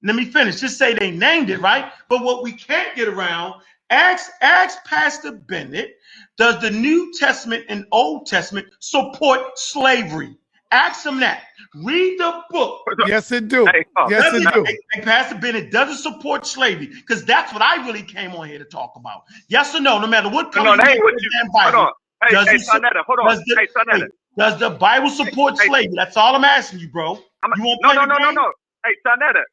[0.03, 0.61] Let me finish.
[0.61, 1.93] Just say they named it, right?
[2.09, 3.55] But what we can't get around,
[3.91, 5.97] ask, ask Pastor Bennett,
[6.37, 10.37] does the New Testament and Old Testament support slavery?
[10.71, 11.45] Ask him that.
[11.83, 12.83] Read the book.
[13.07, 13.65] Yes, it do.
[13.67, 14.65] Hey, uh, Yes, it do.
[14.65, 18.59] Hey, hey, Pastor Bennett doesn't support slavery because that's what I really came on here
[18.59, 19.23] to talk about.
[19.49, 19.99] Yes or no?
[19.99, 21.31] No matter what No, comes that in ain't what you.
[21.41, 21.93] damn Hold on.
[22.23, 23.29] Hey, Does hey, Sonetta, hold on.
[23.31, 24.01] Does the, Hey, Sonetta.
[24.01, 24.07] hey,
[24.39, 25.95] does the Bible support Hey, slavery?
[25.97, 27.19] That's all I'm asking you, bro.
[27.45, 28.35] I'm, You won't no, play no, the no, no, game?
[28.35, 28.53] no.
[28.87, 29.45] Hey, Sonetta.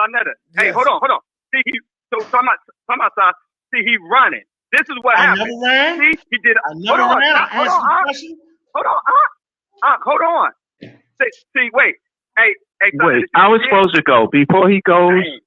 [0.00, 0.34] Sonetta.
[0.58, 0.74] Hey, Yes.
[0.74, 1.20] hold on, hold on.
[1.54, 1.80] See, he,
[2.14, 2.58] so I'm not,
[2.90, 3.34] come out, come outside.
[3.74, 4.44] See, he running.
[4.72, 5.50] This is what I happened.
[5.50, 5.98] never ran.
[5.98, 6.56] See, he did.
[6.58, 7.36] I never hold on, ran.
[7.36, 8.38] I hold asked on, you a question.
[8.74, 9.30] Hold on, Unc.
[9.94, 10.50] Unc, hold on.
[11.22, 11.96] See, see, wait.
[12.38, 15.12] Hey, hey, Sonetta, Wait, I was is- supposed to go before he goes.
[15.14, 15.40] Dang.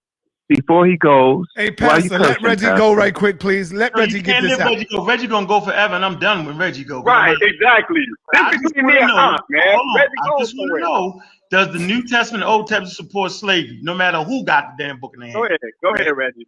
[0.52, 2.74] Before he goes, Hey, Why you Pastor, let Reggie Pastor?
[2.74, 3.74] go right quick, please.
[3.74, 4.74] Let No, Reggie you get can't this let out.
[4.74, 5.06] Reggie go.
[5.06, 7.04] Reggie gonna go forever, and I'm done when Reggie go.
[7.06, 8.02] Right, exactly.
[8.34, 9.18] This I is just want me to know.
[9.18, 9.62] Unc, man.
[9.74, 10.02] Hold on.
[10.02, 13.80] Reggie I just want to know: Does the New Testament, Old Testament support slavery?
[13.84, 15.46] No matter who got the damn book in their Go hand.
[15.46, 16.48] ahead, go ahead, Reggie.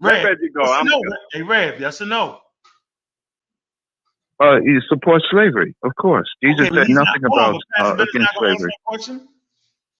[0.00, 0.62] Let Reggie go.
[0.62, 1.02] yes or I'm no?
[1.02, 1.16] good.
[1.32, 2.40] Hey, Rev, yes or no?
[4.40, 6.28] uh, he supports slavery, of course.
[6.42, 8.72] Jesus Okay, said nothing not, about uh, against not gonna slavery.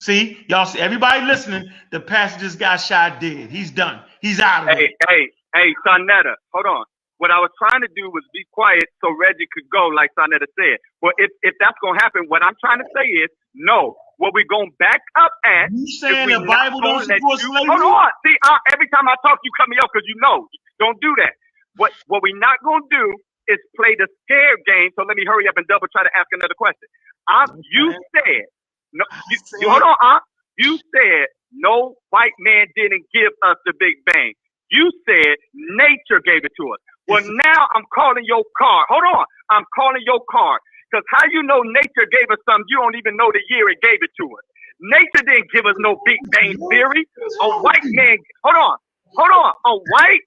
[0.02, 2.00] See, y'all see, everybody listening, the
[2.40, 3.50] just got shot dead.
[3.50, 4.02] He's done.
[4.22, 4.92] He's out of Hey, it.
[5.10, 5.22] hey,
[5.54, 6.84] hey, Sonetta, hold on.
[7.20, 10.48] What I was trying to do was be quiet so Reggie could go, like Sonetta
[10.58, 10.80] said.
[11.04, 13.96] Well, if, if that's going to happen, what I'm trying to say is no.
[14.18, 17.70] What we're going to back up at You saying the Bible don't support slavery?
[17.70, 18.10] Hold on.
[18.26, 20.48] See, uh, every time I talk, you cut me off because you know.
[20.80, 21.34] Don't do that.
[21.76, 23.06] What what we're not going to do
[23.48, 24.90] is play the scare game.
[24.98, 26.88] So let me hurry up and double try to ask another question.
[27.28, 28.46] I, you said,
[28.92, 30.24] no, you, you, hold on, Aunt.
[30.58, 34.34] You said no white man didn't give us the Big Bang.
[34.70, 36.80] You said nature gave it to us.
[37.08, 38.86] Well, now I'm calling your card.
[38.88, 39.26] Hold on.
[39.50, 40.60] I'm calling your card.
[40.90, 43.80] Because how you know nature gave us something, you don't even know the year it
[43.82, 44.44] gave it to us.
[44.80, 47.08] Nature didn't give us no Big Bang theory.
[47.42, 48.76] A white man, hold on,
[49.16, 50.24] hold on, a white,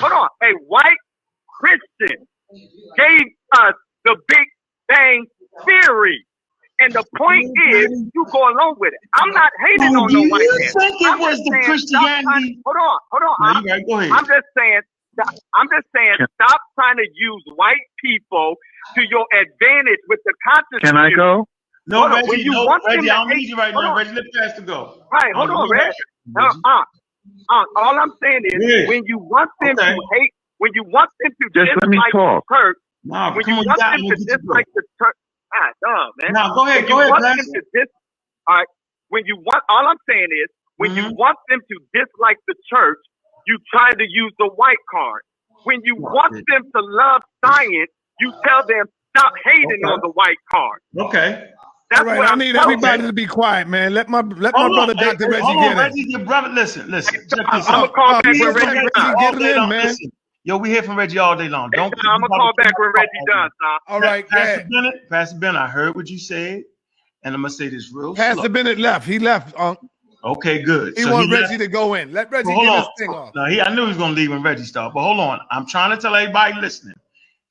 [0.00, 1.02] hold on, a white
[1.60, 2.26] Christian
[2.96, 3.26] gave
[3.56, 3.74] us
[4.04, 4.46] the Big
[4.88, 5.26] Bang
[5.66, 6.26] theory.
[6.80, 9.02] And the point is, you go along with it.
[9.14, 10.74] I'm not hating Oh, on no you white man.
[10.78, 12.60] think it I'm was the saying, Christianity?
[12.64, 13.36] Hold on, hold on.
[13.38, 13.64] No, I'm.
[13.88, 14.20] Go ahead.
[14.20, 14.82] I'm just saying.
[15.54, 16.18] I'm just saying.
[16.36, 18.56] Stop trying to use white people
[18.96, 20.84] to your advantage with the consciousness.
[20.84, 21.46] Can I go?
[21.86, 23.94] No, Hold Reggie, when you no, want Reggie, to I don't need you right now.
[23.94, 23.96] on.
[23.96, 25.04] Reggie, let Pastor go.
[25.12, 25.80] Right, hold on, you Reg.
[25.86, 25.94] right.
[26.38, 26.84] Uh, uh,
[27.50, 28.86] uh, all I'm saying is, Yeah.
[28.86, 29.84] when you want them Okay.
[29.86, 32.44] to hate, when you want them to Just let me dislike talk.
[32.50, 35.18] the church, Nah, when you want got them to dislike the church,
[35.56, 36.34] ah, dumb, man.
[36.34, 37.56] Now, go ahead, when go you ahead, want them Pastor.
[37.56, 37.90] to dis,
[38.48, 38.70] all right,
[39.08, 41.18] when you want, all I'm saying is, when you Mhm.
[41.18, 42.98] want them to dislike the church,
[43.46, 45.22] you try to use the white card.
[45.64, 47.90] When you want them to love science,
[48.20, 49.88] you tell them stop hating Okay.
[49.88, 50.80] on the white card.
[50.98, 51.50] Okay.
[51.90, 53.04] That's All right, what I I'm need telling everybody you.
[53.04, 53.94] to be quiet, man.
[53.94, 55.26] Let my let my Hold brother on, hey, Dr.
[55.26, 55.92] hey, Reggie hold on, get in.
[55.92, 56.48] Reggie, your brother.
[56.50, 57.26] Listen, listen.
[57.28, 57.86] Check this I'm out.
[57.86, 59.16] gonna call Uh, back please when let Reggie's Reggie done.
[59.16, 59.68] get it day in, long.
[59.68, 59.98] man.
[59.98, 60.10] Listen,
[60.46, 61.72] yo, we hear from Reggie all day long.
[61.74, 61.94] Don't.
[62.14, 63.80] I'm gonna call back when Reggie done, son.
[63.88, 64.70] All right, Pastor ahead.
[64.70, 66.64] Bennett, Pastor Bennett, I heard what you said,
[67.24, 68.48] and I'm gonna say this real Pastor slow.
[68.48, 69.06] Bennett left.
[69.06, 69.58] He left.
[69.58, 69.76] Um,
[70.24, 70.96] Okay, good.
[70.96, 72.12] he So want left- Reggie to go in.
[72.12, 72.78] Let Reggie Well, hold get on.
[72.80, 73.34] his thing off.
[73.36, 75.40] No, he, I knew he was going to leave when Reggie started, but hold on.
[75.50, 76.96] I'm trying to tell everybody listening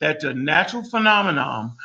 [0.01, 1.75] that the natural phenomenon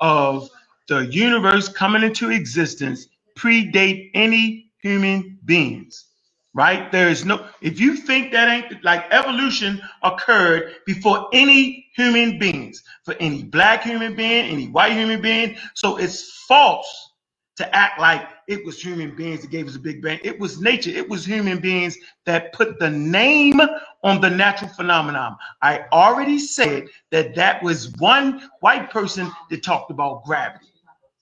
[0.00, 0.50] of
[0.88, 6.06] the universe coming into existence predate any human beings,
[6.54, 6.92] right?
[6.92, 12.82] There is no, if you think that ain't like evolution occurred before any human beings,
[13.04, 15.56] for any black human being, any white human being.
[15.74, 17.10] So it's false
[17.56, 20.18] to act like it was human beings that gave us a big bang.
[20.24, 20.90] It was nature.
[20.90, 23.60] It was human beings that put the name
[24.02, 25.36] on the natural phenomenon.
[25.60, 30.71] I already said that that was one white person that talked about gravity.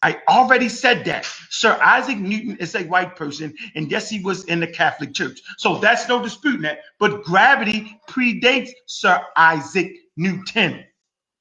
[0.03, 1.27] I already said that.
[1.51, 5.41] Sir Isaac Newton is a white person, and yes, he was in the Catholic Church.
[5.59, 6.81] So that's no disputing that.
[6.99, 10.85] But gravity predates Sir Isaac Newton.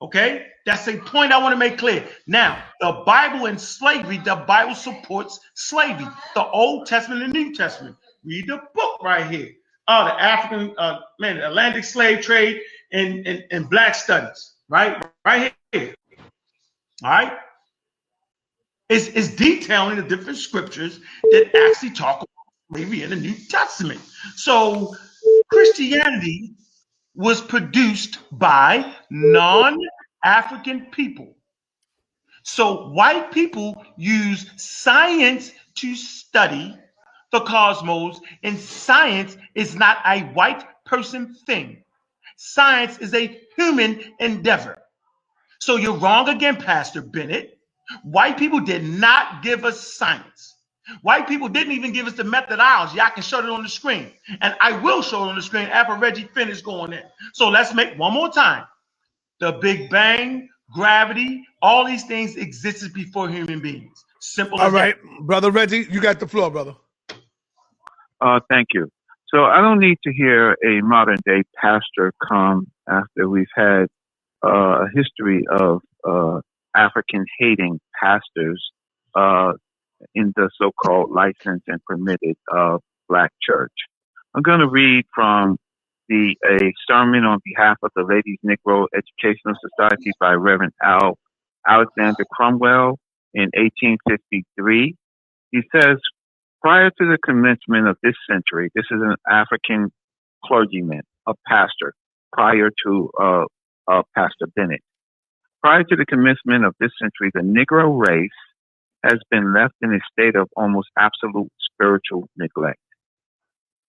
[0.02, 0.48] Okay?
[0.65, 2.06] That's a point I want to make clear.
[2.28, 6.08] Now, the Bible and slavery, the Bible supports slavery.
[6.36, 7.95] The Old Testament and New Testament.
[8.24, 9.50] Read the book right here.
[9.88, 15.04] Oh, the African, uh, man, Atlantic slave trade and, and, and black studies, right?
[15.26, 15.95] Right here.
[17.04, 17.34] All right?
[18.89, 23.99] It's, it's detailing the different scriptures that actually talk about slavery in the New Testament.
[24.36, 24.95] So
[25.52, 26.56] Christianity
[27.15, 31.36] was produced by non-African people.
[32.43, 36.75] So white people use science to study
[37.32, 41.84] the cosmos, and science is not a white person thing.
[42.38, 44.80] Science is a human endeavor.
[45.60, 47.59] So you're wrong again, Pastor Bennett.
[48.04, 50.56] White people did not give us science.
[51.02, 52.99] White people didn't even give us the methodology.
[52.99, 54.12] I can show it on the screen.
[54.41, 57.04] And I will show it on the screen after Reggie finished going in.
[57.34, 58.65] So let's make one more time.
[59.39, 64.04] The Big Bang, gravity, all these things existed before human beings.
[64.21, 65.25] Simple All right, that.
[65.28, 66.75] brother Reggie, you got the floor, brother.
[68.21, 68.89] Uh, thank you.
[69.34, 73.88] So I don't need to hear a modern day pastor come after we've had
[74.45, 76.41] uh, a history of uh,
[76.75, 78.71] African hating pastors
[79.15, 79.53] uh,
[80.15, 82.77] in the so-called licensed and permitted uh,
[83.08, 83.73] black church.
[84.36, 85.58] I'm going to read from
[86.08, 91.17] the a sermon on behalf of the Ladies Negro Educational Society by Reverend Al
[91.67, 92.97] Alexander Crummell
[93.34, 94.95] in 1853.
[95.51, 95.97] He says,
[96.62, 99.91] prior to the commencement of this century, this is an African
[100.45, 101.93] clergyman, a pastor,
[102.32, 103.43] prior to uh,
[103.88, 104.82] uh, Pastor Bennett.
[105.62, 108.30] Prior to the commencement of this century, the Negro race
[109.04, 112.80] has been left in a state of almost absolute spiritual neglect.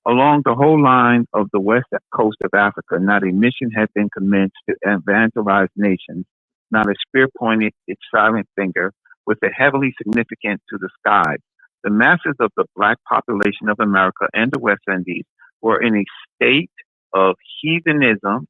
[0.07, 4.09] Along the whole line of the west coast of Africa, not a mission had been
[4.11, 6.25] commenced to evangelize nations,
[6.73, 8.93] not a spear pointed its silent finger
[9.27, 11.39] with a heavily significant to the skies.
[11.85, 15.25] The masses of the black population of America and the West Indies
[15.63, 16.05] were in a
[16.35, 16.71] state
[17.15, 18.47] of heathenism,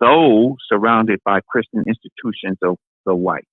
[0.00, 3.46] though surrounded by Christian institutions of the whites.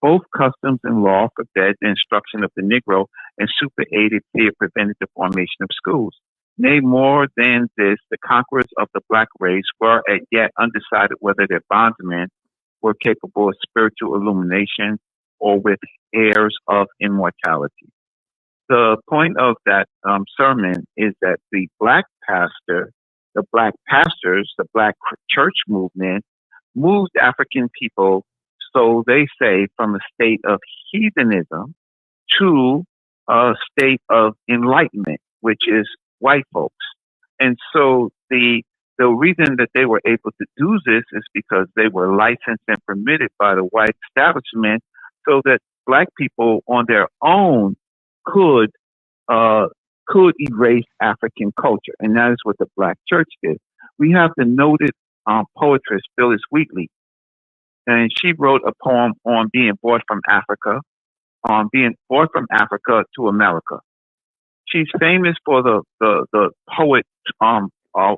[0.00, 3.06] Both customs and law forbade the instruction of the Negro
[3.38, 6.14] and superaided fear prevented the formation of schools.
[6.56, 11.46] Nay, more than this, the conquerors of the black race were as yet undecided whether
[11.48, 12.28] their bondsmen
[12.82, 14.98] were capable of spiritual illumination
[15.40, 15.78] or with
[16.14, 17.90] heirs of immortality.
[18.68, 22.92] The point of that um, sermon is that the black pastor,
[23.34, 24.96] the black pastors, the black
[25.30, 26.24] church movement
[26.74, 28.24] moved African people,
[28.74, 30.60] so they say, from a state of
[30.92, 31.74] heathenism
[32.38, 32.84] to
[33.28, 35.88] a state of enlightenment, which is
[36.18, 36.74] white folks.
[37.40, 38.62] And so the
[38.98, 42.84] the reason that they were able to do this is because they were licensed and
[42.84, 44.82] permitted by the white establishment
[45.28, 47.76] so that black people on their own
[48.26, 48.70] could
[49.28, 49.66] uh,
[50.08, 53.58] could erase African culture, and that is what the black church did.
[53.98, 54.90] We have the noted
[55.26, 56.88] um, poetess Phyllis Wheatley,
[57.86, 60.80] and she wrote a poem on being brought from Africa,
[61.44, 63.80] on being brought from Africa to America.
[64.66, 67.04] She's famous for the the, the poet
[67.40, 68.16] um, uh,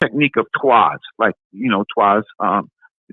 [0.00, 2.68] technique of twas, like you know twas um,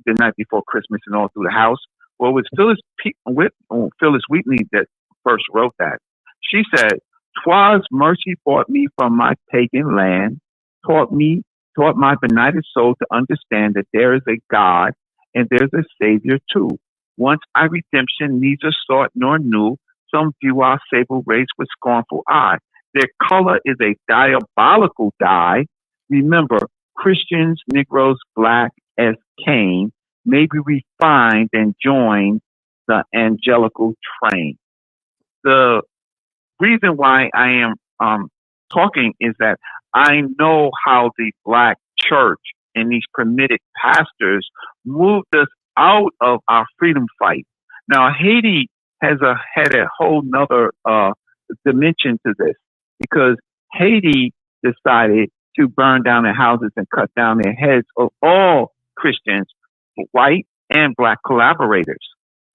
[0.05, 1.79] the night before Christmas and all through the house.
[2.19, 4.87] Well, it was Phyllis P- with oh, Phyllis Wheatley that
[5.23, 5.99] first wrote that.
[6.41, 6.93] She said,
[7.43, 10.39] "Twas mercy brought me from my pagan land,
[10.87, 11.43] taught me,
[11.77, 14.93] taught my benighted soul to understand that there is a God
[15.35, 16.69] and there's a Savior too.
[17.17, 19.77] Once I redemption neither sought nor knew,
[20.13, 22.57] some view our sable race with scornful eye.
[22.93, 25.65] Their color is a diabolical dye.
[26.09, 26.59] Remember,
[26.95, 29.91] Christians, Negroes, black as Cain,
[30.25, 32.41] may be refined and join
[32.87, 34.57] the angelical train.
[35.43, 35.81] the
[36.59, 38.29] reason why I am um,
[38.73, 39.57] talking is that
[39.93, 42.41] I know how the black church
[42.75, 44.47] and these permitted pastors
[44.85, 47.45] moved us out of our freedom fight.
[47.87, 48.69] Now Haiti
[49.01, 51.11] has a had a whole nother uh,
[51.65, 52.55] dimension to this
[52.99, 53.37] because
[53.73, 59.47] Haiti decided to burn down their houses and cut down their heads of all Christians,
[60.11, 62.05] white and black collaborators,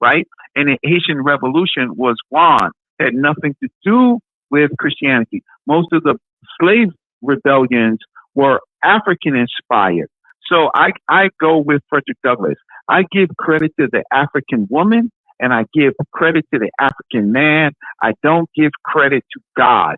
[0.00, 0.26] right?
[0.54, 5.42] And the Haitian Revolution was won, had nothing to do with Christianity.
[5.66, 6.16] Most of the
[6.60, 6.88] slave
[7.22, 7.98] rebellions
[8.34, 10.08] were African inspired.
[10.46, 12.56] So I, I go with Frederick Douglass.
[12.88, 17.72] I give credit to the African woman and I give credit to the African man.
[18.02, 19.96] I don't give credit to God.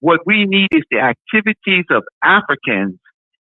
[0.00, 2.98] What we need is the activities of Africans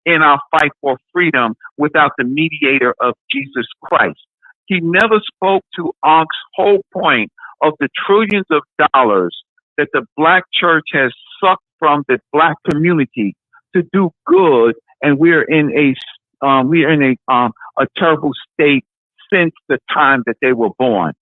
[0.06, 4.19] in our fight for freedom without the mediator of Jesus Christ.
[4.67, 9.38] He never spoke to Unk's whole point of the trillions of dollars
[9.78, 11.12] that the black church has
[11.43, 13.36] sucked from the black community
[13.76, 18.32] to do good, and we're in a um, we are in a um, a terrible
[18.54, 18.86] state
[19.34, 21.13] since the time that they were born.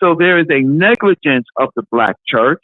[0.00, 2.62] So there is a negligence of the black church,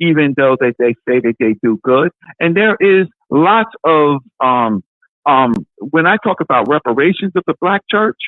[0.00, 4.82] even though that they say that they do good, and there is lots of um,
[5.26, 8.18] um, when I talk about reparations of the black church,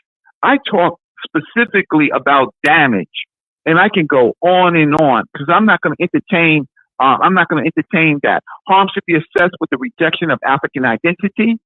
[0.42, 3.25] I talk specifically about damage,
[3.66, 6.66] and I can go on and on because I'm not going to entertain
[6.98, 8.42] uh, I'm not going to entertain that.
[8.66, 11.58] Harm should be assessed with the rejection of African identity,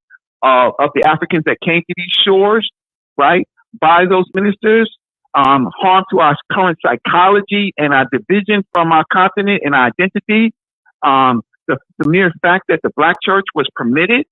[0.43, 2.69] uh, of the Africans that came to these shores,
[3.17, 3.47] right,
[3.79, 4.93] by those ministers.
[5.33, 10.53] Um, harm to our current psychology and our division from our continent and our identity.
[11.03, 14.25] Um, the, the mere fact that the black church was permitted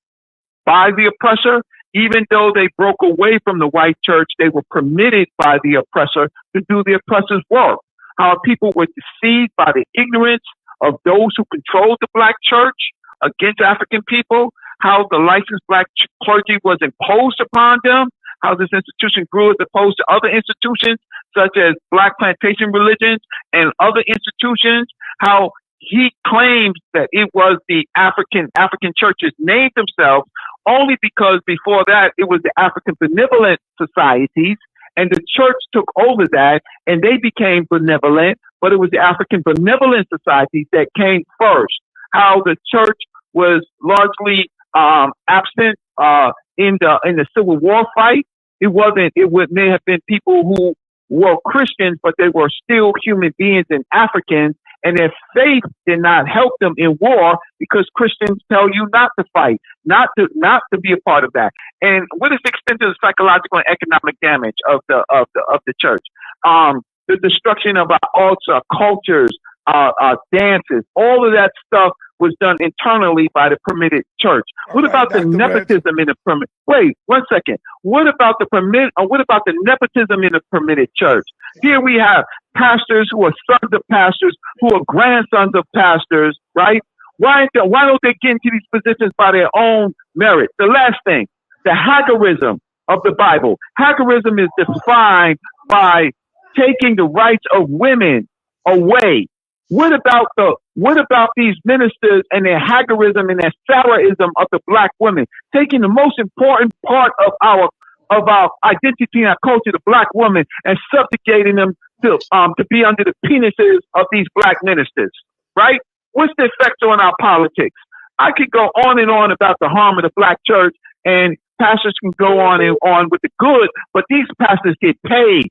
[0.66, 5.28] by the oppressor, even though they broke away from the white church, they were permitted
[5.38, 7.80] by the oppressor to do the oppressor's work.
[8.18, 10.44] How people were deceived by the ignorance
[10.82, 12.78] of those who controlled the black church
[13.24, 15.88] against African people, how the licensed black
[16.24, 18.08] clergy was imposed upon them,
[18.42, 21.00] how this institution grew as opposed to other institutions
[21.36, 23.20] such as black plantation religions
[23.54, 24.88] and other institutions,
[25.20, 30.30] how he claims that it was the African African churches named themselves
[30.70, 34.58] only because before that it was the African benevolent societies
[35.00, 39.42] and the church took over that and they became benevolent, but it was the African
[39.46, 41.80] Benevolent societies that came first.
[42.14, 43.00] How the church
[43.34, 48.26] was largely um, absent uh, in the in the Civil War fight.
[48.60, 49.14] It wasn't.
[49.16, 50.74] It would may have been people who
[51.10, 56.28] were Christians, but they were still human beings and Africans, and their faith did not
[56.28, 60.80] help them in war because Christians tell you not to fight, not to not to
[60.80, 61.52] be a part of that.
[61.82, 65.44] And what is the extent of the psychological and economic damage of the of the
[65.52, 66.04] of the church?
[66.46, 69.36] Um, the destruction of our arts, our cultures,
[69.68, 74.46] our, our dances, all of that stuff was done internally by the permitted church.
[74.72, 76.50] What right, about the nepotism in the permit?
[76.68, 77.58] Wait, one second.
[77.82, 78.92] What about the permit?
[78.98, 81.26] Or what about the nepotism in the permitted church?
[81.62, 86.82] Here we have pastors who are sons of pastors, who are grandsons of pastors, right?
[87.18, 90.50] Why, why don't they get into these positions by their own merit?
[90.58, 91.28] The last thing,
[91.66, 93.58] the Hagirism of the Bible.
[93.80, 96.12] Hagirism is defined by
[96.58, 98.28] taking the rights of women
[98.66, 99.28] away.
[99.70, 104.60] What about the what about these ministers and their Hagirism and their Sarahism of the
[104.68, 107.70] black women, taking the most important part of our
[108.10, 112.66] of our identity and our culture, the black woman, and subjugating them to um to
[112.70, 115.12] be under the penises of these black ministers,
[115.56, 115.80] right?
[116.14, 117.78] What's the effect on our politics?
[118.18, 121.94] I could go on and on about the harm of the black church, and pastors
[122.02, 125.46] can go on and on with the good, but these pastors get paid.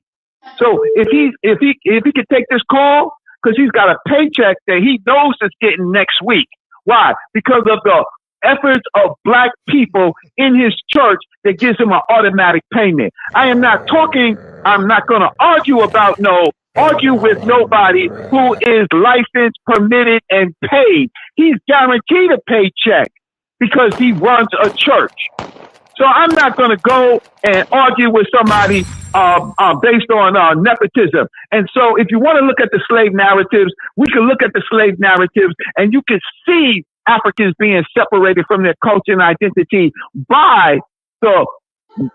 [0.57, 3.97] So if he if he if he could take this call, because he's got a
[4.07, 6.47] paycheck that he knows is getting next week.
[6.83, 7.13] Why?
[7.33, 8.05] Because of the
[8.43, 13.13] efforts of black people in his church that gives him an automatic payment.
[13.35, 18.53] I am not talking, I'm not going to argue about no, argue with nobody who
[18.53, 21.11] is licensed, permitted, and paid.
[21.35, 23.11] He's guaranteed a paycheck
[23.59, 25.27] because he runs a church.
[25.99, 30.53] So I'm not going to go and argue with somebody uh, uh, based on uh,
[30.53, 31.27] nepotism.
[31.51, 34.53] And so if you want to look at the slave narratives, we can look at
[34.53, 39.91] the slave narratives and you can see Africans being separated from their culture and identity
[40.27, 40.79] by
[41.21, 41.45] the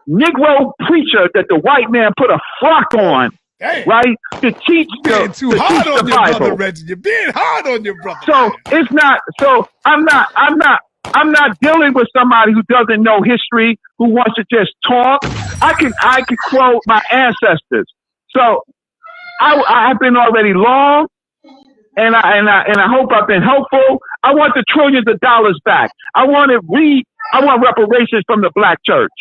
[0.09, 3.37] Negro preacher that the white man put a frock on.
[3.61, 3.89] Damn.
[3.89, 6.39] Right to teach the, too to hard on your Bible.
[6.39, 6.87] brother, Reggie.
[6.87, 8.21] You're being hard on your brother.
[8.27, 9.21] So it's not.
[9.41, 10.33] So I'm not.
[10.37, 10.81] I'm not.
[11.07, 15.21] I'm not dealing with somebody who doesn't know history, who wants to just talk.
[15.63, 17.87] I can I can quote my ancestors.
[18.31, 18.63] So
[19.41, 21.07] I, I have been already long
[21.97, 23.99] and I and I and I hope I've been helpful.
[24.23, 25.91] I want the trillions of dollars back.
[26.15, 29.13] I want to re I want reparations from the black church.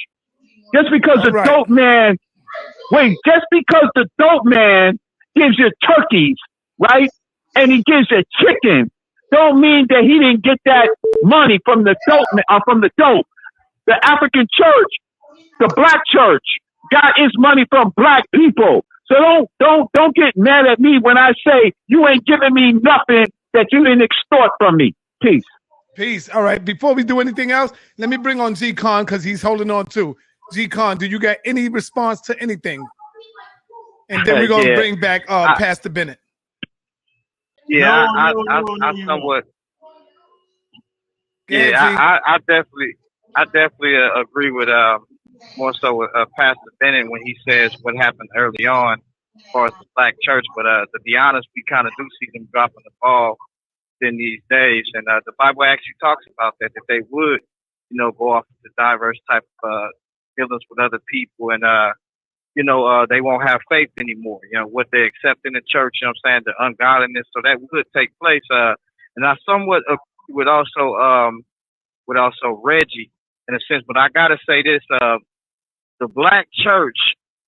[0.74, 1.46] Just because All the right.
[1.46, 2.18] dope man
[2.92, 4.98] wait, just because the dope man
[5.36, 6.38] gives you turkeys,
[6.80, 7.10] right?
[7.56, 8.92] And he gives you chicken,
[9.34, 10.90] don't mean that he didn't get that
[11.24, 13.28] money from the dope uh, from the dope.
[13.88, 14.92] The African church,
[15.60, 16.44] the black church,
[16.92, 18.86] got its money from black people.
[19.08, 22.74] So don't don't don't get mad at me when I say you ain't giving me
[22.74, 24.94] nothing that you didn't extort from me.
[25.22, 25.44] Peace.
[25.96, 26.30] Peace.
[26.30, 26.64] All right.
[26.64, 29.86] Before we do anything else, let me bring on Z Con because he's holding on
[29.88, 30.16] too.
[30.54, 32.86] Z Con, do you got any response to anything?
[34.10, 34.76] And then we're gonna Yeah.
[34.76, 36.20] bring back uh I- Pastor Bennett.
[37.68, 39.08] Yeah, No, I, no, I, no, I, no, I no.
[39.08, 39.44] somewhat
[41.50, 41.98] Go ahead, Yeah, Z.
[41.98, 42.98] I, I, I definitely,
[43.38, 45.06] I definitely uh, agree with um,
[45.58, 49.68] more so with uh, Pastor Bennett when he says what happened early on as far
[49.68, 50.46] as the black church.
[50.56, 53.38] But uh, to be honest, we kind of do see them dropping the ball
[54.02, 57.42] in these days, and uh, the Bible actually talks about that that they would,
[57.90, 59.88] you know, go off to diverse type of uh,
[60.38, 61.92] dealings with other people, and uh,
[62.56, 64.40] you know, uh, they won't have faith anymore.
[64.52, 67.28] You know, what they accept in the church, you know what I'm saying, the ungodliness.
[67.36, 68.44] So that would take place.
[68.52, 68.76] Uh,
[69.16, 69.84] and I somewhat
[70.30, 71.44] with also um,
[72.08, 73.12] with also Reggie
[73.48, 73.84] in a sense.
[73.88, 75.18] But I gotta say this: uh,
[76.00, 76.98] the black church,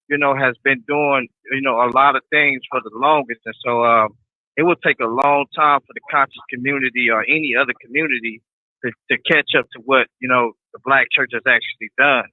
[0.10, 3.56] you know, has been doing you know a lot of things for the longest, and
[3.64, 4.10] so um,
[4.58, 8.42] it will take a long time for the conscious community or any other community
[8.84, 12.26] to, to catch up to what you know the black church has actually done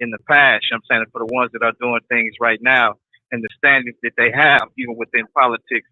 [0.00, 0.66] in the past.
[0.70, 2.94] You know I'm saying for the ones that are doing things right now
[3.30, 5.88] and the standings that they have, even within politics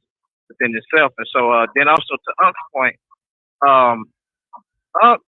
[0.48, 1.12] within itself.
[1.18, 2.96] And so uh, then also to Unk's point,
[3.66, 4.04] um,
[5.02, 5.22] Unk,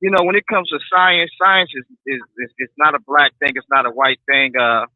[0.00, 2.20] you know, when it comes to science, science is, is,
[2.58, 3.52] is, not a black thing.
[3.56, 4.52] It's not a white thing.
[4.54, 4.86] Uh,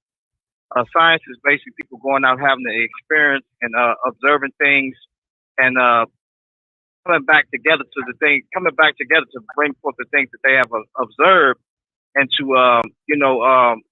[0.75, 4.95] uh, science is basically people going out having the experience and uh, observing things
[5.59, 6.07] and uh,
[7.07, 10.39] coming back together to the thing, coming back together to bring forth the things that
[10.45, 11.59] they have uh, observed
[12.15, 13.83] and to, um, you know, um,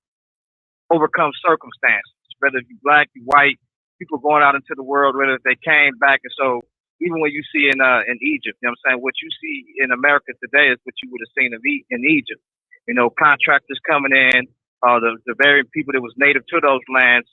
[0.91, 3.59] overcome circumstances, whether you black, you white,
[3.99, 6.21] people going out into the world, whether they came back.
[6.25, 6.62] And so
[7.01, 9.03] even when you see in, uh, in Egypt, you know what I'm saying?
[9.03, 11.53] What you see in America today is what you would have seen
[11.91, 12.43] in Egypt.
[12.89, 14.49] You know, contractors coming in,
[14.83, 17.29] uh, the, the very people that was native to those lands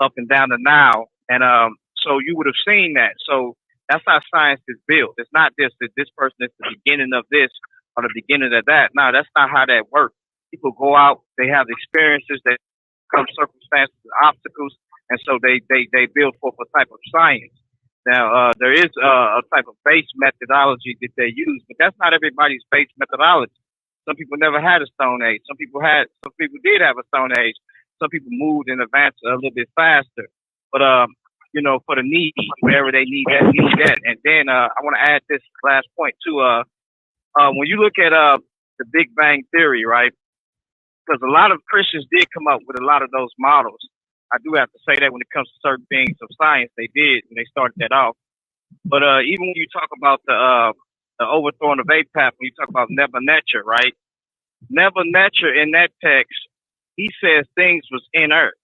[0.00, 1.10] up and down the Nile.
[1.28, 3.14] And, um, so you would have seen that.
[3.28, 3.56] So
[3.88, 5.14] that's how science is built.
[5.18, 7.50] It's not just that this person is the beginning of this
[7.96, 8.90] or the beginning of that.
[8.94, 10.14] No, that's not how that works.
[10.50, 12.58] People go out, they have experiences that
[13.14, 14.74] come circumstances, obstacles,
[15.10, 17.54] and so they, they, they build forth a type of science.
[18.06, 21.96] Now, uh, there is uh, a type of base methodology that they use, but that's
[22.00, 23.52] not everybody's base methodology.
[24.08, 25.42] Some people never had a stone age.
[25.46, 27.54] Some people had, some people did have a stone age.
[28.00, 30.26] Some people moved and advanced a little bit faster.
[30.72, 31.14] But, um,
[31.52, 33.98] you know, for the need, wherever they need that, need that.
[34.04, 36.40] And then, uh, I want to add this last point too.
[36.40, 36.64] Uh,
[37.38, 38.38] uh, when you look at, uh,
[38.78, 40.12] the Big Bang Theory, right?
[41.10, 43.80] Because a lot of Christians did come up with a lot of those models.
[44.32, 46.88] I do have to say that when it comes to certain things of science, they
[46.94, 48.16] did when they started that off.
[48.84, 50.72] But uh, even when you talk about the uh,
[51.20, 53.94] the overthrowing of Apep, when you talk about Nebuchadnezzar, right?
[54.70, 56.34] Nebuchadnezzar in that text,
[56.96, 58.54] he says things was inert,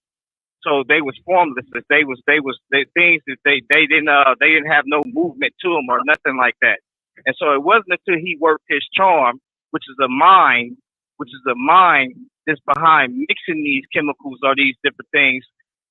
[0.62, 1.66] so they was formless.
[1.90, 5.02] They was they was they, things that they they didn't uh they didn't have no
[5.06, 6.80] movement to them or nothing like that.
[7.26, 9.40] And so it wasn't until he worked his charm,
[9.72, 10.76] which is a mind,
[11.16, 12.14] which is a mind
[12.46, 15.44] that's behind mixing these chemicals or these different things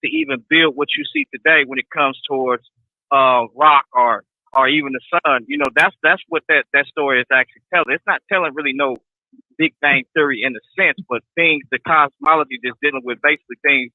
[0.04, 2.64] to even build what you see today when it comes towards
[3.12, 4.24] uh, rock or
[4.54, 5.46] or even the sun.
[5.48, 7.92] You know, that's that's what that that story is actually telling.
[7.94, 8.98] It's not telling really no
[9.58, 13.92] Big Bang theory in a sense, but things the cosmology that's dealing with basically things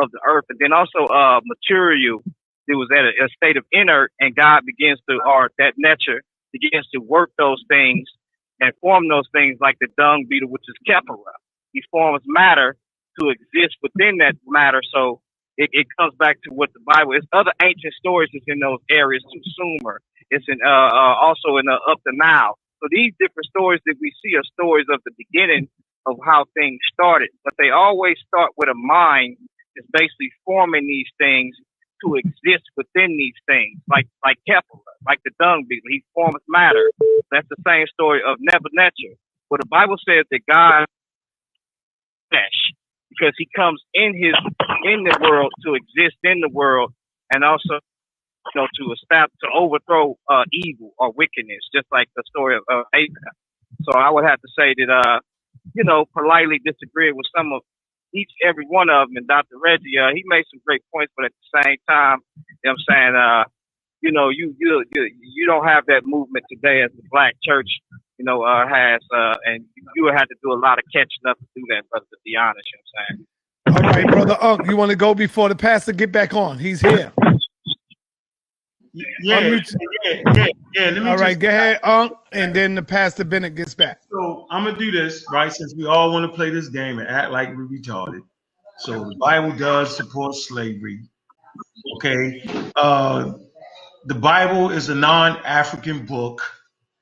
[0.00, 2.22] of the earth, and then also uh material
[2.68, 6.22] that was at a, a state of inert, and God begins to or that nature
[6.52, 8.08] begins to work those things
[8.60, 11.34] and form those things like the dung beetle, which is Khepera.
[11.72, 12.76] He forms matter
[13.20, 14.80] to exist within that matter.
[14.94, 15.20] So
[15.56, 17.26] it, it comes back to what the Bible is.
[17.32, 19.42] Other ancient stories is in those areas too.
[19.58, 20.00] Sumer.
[20.30, 22.54] It's in uh, uh also in uh, up to now.
[22.80, 25.68] So these different stories that we see are stories of the beginning
[26.06, 29.36] of how things started, but they always start with a mind
[29.74, 31.56] that's basically forming these things
[32.04, 35.90] to exist within these things, like like Kepler, like the dung beetle.
[35.90, 36.90] He forms matter.
[37.32, 39.16] That's the same story of Nebuchadnezzar.
[39.50, 40.86] But the Bible says that God
[42.30, 42.58] flesh
[43.10, 44.34] because he comes in his
[44.84, 46.92] in the world to exist in the world
[47.32, 47.80] and also
[48.54, 52.64] you know to establish to overthrow uh, evil or wickedness, just like the story of
[52.72, 52.84] uh.
[53.84, 55.18] So I would have to say that uh,
[55.74, 57.62] you know, politely disagree with some of
[58.14, 59.16] each every one of them.
[59.16, 59.56] And Dr.
[59.62, 62.78] Reggie, uh, he made some great points, but at the same time, you know what
[62.78, 63.44] I'm saying, uh,
[64.00, 67.68] you know, you you you don't have that movement today as the black church,
[68.16, 69.64] you know, uh, has, uh, and
[69.96, 72.06] you would have to do a lot of catching up to do that, brother.
[72.10, 73.86] To be honest, you know what I'm saying.
[73.86, 76.58] All right, brother Unc, you want to go before the pastor get back on?
[76.58, 77.12] He's here.
[78.94, 79.74] Yeah, Unmute-
[80.04, 80.90] yeah, yeah, yeah.
[80.90, 84.00] Let me All right, just- go ahead, Unc, and then the pastor Bennett gets back.
[84.10, 85.52] So I'm gonna do this, right?
[85.52, 88.20] Since we all want to play this game and act like we're retarded.
[88.80, 91.00] So the Bible does support slavery.
[91.96, 92.42] Okay.
[92.76, 93.32] Uh
[94.06, 96.40] the Bible is a non-African book,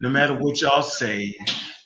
[0.01, 1.35] no matter what y'all say.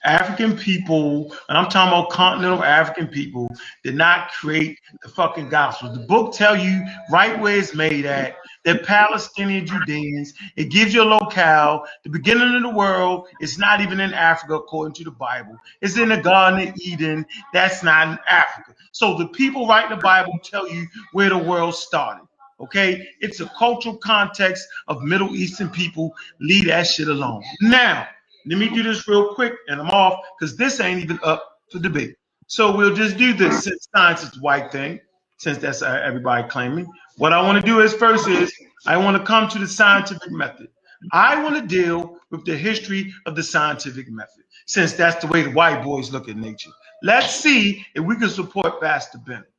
[0.04, 3.48] African people, and I'm talking about continental African people,
[3.84, 5.92] did not create the fucking gospel.
[5.92, 8.36] The book tell you right where it's made at.
[8.64, 10.34] They're Palestinian Judeans.
[10.56, 11.84] It gives you a locale.
[12.04, 15.56] The beginning of the world is not even in Africa, according to the Bible.
[15.80, 17.24] It's in the Garden of Eden.
[17.54, 18.74] That's not in Africa.
[18.92, 22.26] So the people writing the Bible tell you where the world started.
[22.60, 26.14] Okay, it's a cultural context of Middle Eastern people.
[26.40, 27.42] Leave that shit alone.
[27.62, 28.06] Now,
[28.46, 31.42] let me do this real quick, and I'm off because this ain't even up
[31.72, 32.16] for debate.
[32.48, 35.00] So we'll just do this since science is white thing,
[35.38, 36.86] since that's everybody claiming.
[37.20, 38.50] What I want to do is first is
[38.86, 40.68] I want to come to the scientific method.
[41.12, 45.42] I want to deal with the history of the scientific method, since that's the way
[45.42, 46.70] the white boys look at nature.
[47.02, 49.52] Let's see if we can support Pastor Bennett.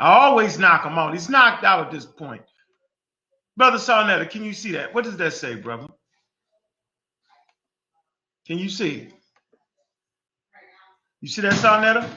[0.00, 1.12] I always knock him out.
[1.12, 2.42] He's knocked out at this point.
[3.56, 4.92] Brother Sarnetta, can you see that?
[4.92, 5.86] What does that say, brother?
[8.48, 8.96] Can you see?
[8.96, 9.12] It?
[11.20, 12.10] You see that, Sarnetta?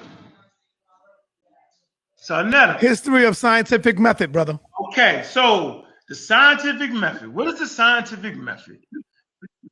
[2.22, 2.80] Sarnetta.
[2.80, 4.60] History of scientific method, brother.
[4.88, 7.34] Okay, so the scientific method.
[7.34, 8.80] What is the scientific method?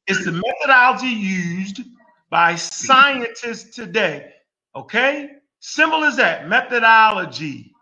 [0.07, 1.81] It's the methodology used
[2.29, 4.31] by scientists today.
[4.75, 5.29] Okay,
[5.59, 6.47] simple as that.
[6.47, 7.73] Methodology.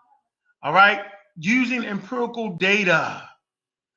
[0.61, 1.01] All right,
[1.38, 3.30] using empirical data.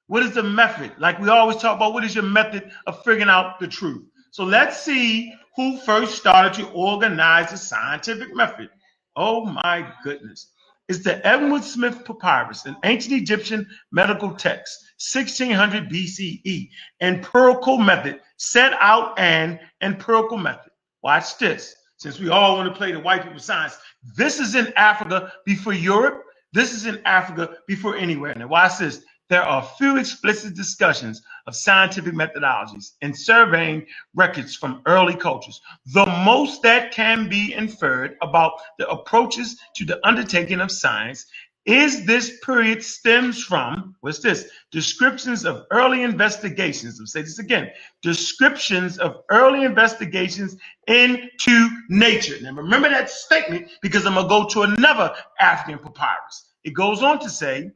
[0.08, 0.92] What is the method?
[0.98, 4.04] Like we always talk about, what is your method of figuring out the truth?
[4.30, 8.70] So let's see who first started to organize the scientific method.
[9.16, 10.48] Oh my goodness.
[10.88, 14.78] It's the Edwin Smith Papyrus, an ancient Egyptian medical text,
[15.12, 16.70] 1600 BCE.
[17.00, 20.70] Empirical method, set out an empirical method.
[21.02, 21.74] Watch this.
[21.98, 23.78] Since we all want to play the white people science,
[24.16, 26.22] this is in Africa before Europe.
[26.52, 28.34] This is in Africa before anywhere.
[28.34, 29.02] Now, watch this.
[29.28, 35.60] There are few explicit discussions of scientific methodologies in surveying records from early cultures.
[35.86, 41.26] The most that can be inferred about the approaches to the undertaking of science
[41.64, 44.48] is this period stems from, what's this?
[44.70, 47.00] Descriptions of early investigations.
[47.00, 47.72] I'll say this again.
[48.02, 50.56] Descriptions of early investigations
[50.86, 52.36] into nature.
[52.40, 56.52] Now remember that statement because I'm going to go to another African papyrus.
[56.62, 57.72] It goes on to say,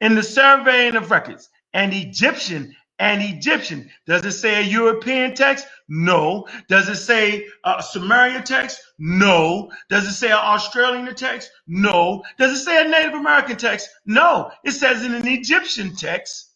[0.00, 3.90] in the surveying of records, an Egyptian, an Egyptian.
[4.06, 5.66] Does it say a European text?
[5.88, 6.46] No.
[6.68, 8.80] Does it say a Sumerian text?
[8.98, 9.70] No.
[9.88, 11.50] Does it say an Australian text?
[11.66, 12.22] No.
[12.38, 13.88] Does it say a Native American text?
[14.04, 14.50] No.
[14.64, 16.50] It says in an Egyptian text,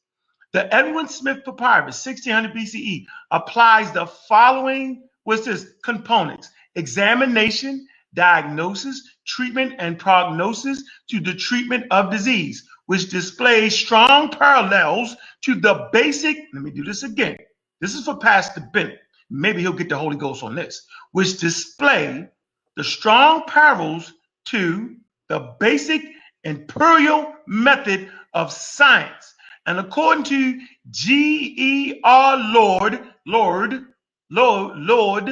[0.52, 9.74] the Edwin Smith Papyrus, 1600 BCE, applies the following, what's this, components, examination, diagnosis, treatment,
[9.78, 16.36] and prognosis to the treatment of disease which displays strong parallels to the basic.
[16.52, 17.36] Let me do this again.
[17.80, 19.00] This is for Pastor Bennett.
[19.30, 22.28] Maybe he'll get the Holy Ghost on this, which display
[22.76, 24.12] the strong parallels
[24.46, 24.96] to
[25.28, 26.02] the basic
[26.44, 29.34] imperial method of science.
[29.66, 30.60] And according to
[30.90, 32.52] G.E.R.
[32.52, 33.86] Lord, Lord,
[34.30, 35.28] Lord, Lord,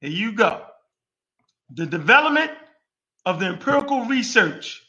[0.00, 0.62] here you go.
[1.74, 2.52] The development
[3.26, 4.83] of the empirical research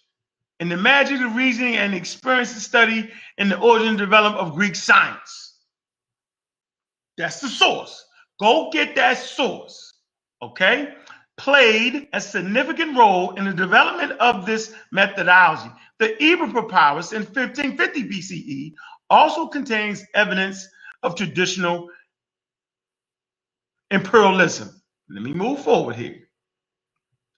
[0.60, 4.76] and the magic of reasoning and experience study in the origin and development of Greek
[4.76, 5.56] science.
[7.18, 8.06] That's the source.
[8.40, 9.94] Go get that source.
[10.42, 10.94] Okay?
[11.38, 15.72] Played a significant role in the development of this methodology.
[16.00, 18.74] The Eber Papyrus in 1550 BCE
[19.10, 20.68] also contains evidence
[21.04, 21.90] of traditional
[23.92, 24.70] imperialism.
[25.10, 26.18] Let me move forward here.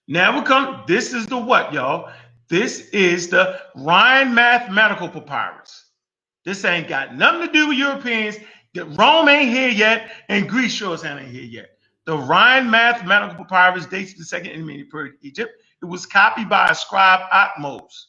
[0.08, 2.10] Now we come, this is the what, y'all?
[2.48, 5.90] This is the Rhind Mathematical Papyrus.
[6.44, 8.36] This ain't got nothing to do with Europeans.
[8.74, 11.70] Rome ain't here yet, and Greece sure as hell ain't here yet.
[12.06, 15.52] The Rhind Mathematical Papyrus dates to the second intermediate period of Egypt.
[15.82, 18.06] It was copied by a scribe Atmos,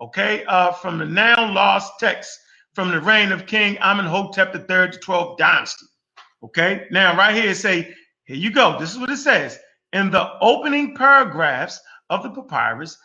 [0.00, 2.40] okay, uh, from the now lost text
[2.74, 5.86] from the reign of King Amenhotep III to 12th dynasty.
[6.42, 8.78] Okay, now right here it say, here you go.
[8.78, 9.58] This is what it says.
[9.92, 11.80] In the opening paragraphs
[12.10, 12.98] of the papyrus,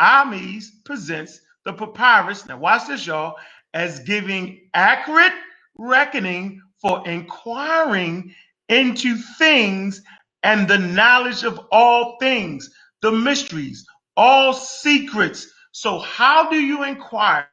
[0.00, 2.46] Ahmes presents the papyrus.
[2.46, 3.36] Now, watch this, y'all,
[3.74, 5.32] as giving accurate
[5.78, 8.34] reckoning for inquiring
[8.68, 10.02] into things
[10.42, 12.70] and the knowledge of all things,
[13.02, 13.86] the mysteries,
[14.16, 15.48] all secrets.
[15.72, 17.48] So, how do you inquire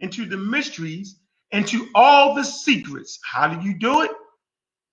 [0.00, 3.18] into the mysteries, into all the secrets?
[3.24, 4.10] How do you do it?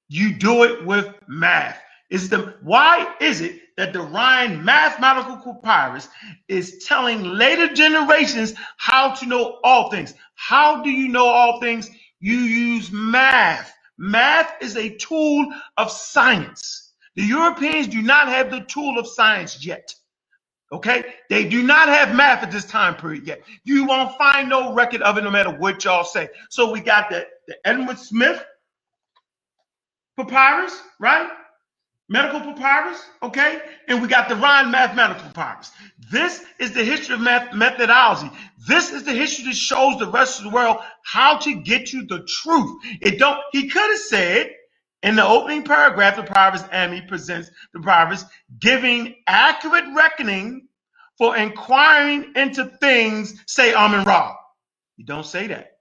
[0.09, 1.81] You do it with math.
[2.09, 6.09] Is the why is it that the Rhind mathematical papyrus
[6.47, 10.13] is telling later generations how to know all things?
[10.35, 11.89] How do you know all things?
[12.19, 13.73] You use math.
[13.97, 15.47] Math is a tool
[15.77, 16.93] of science.
[17.15, 19.93] The Europeans do not have the tool of science yet.
[20.71, 21.05] Okay?
[21.29, 23.41] They do not have math at this time period yet.
[23.63, 26.29] You won't find no record of it no matter what y'all say.
[26.49, 28.43] So we got the, the Edwin Smith
[30.17, 31.29] papyrus, right?
[32.09, 33.61] Medical papyrus, okay?
[33.87, 35.71] And we got the Rhind mathematical papyrus.
[36.11, 38.31] This is the history of math methodology.
[38.67, 42.05] This is the history that shows the rest of the world how to get to
[42.05, 42.81] the truth.
[43.01, 44.51] It don't, he could have said
[45.03, 48.25] in the opening paragraph, the papyrus Ami presents the papyrus
[48.59, 50.67] giving accurate reckoning
[51.17, 54.35] for inquiring into things, say Amun Ra.
[54.97, 55.73] You don't say that.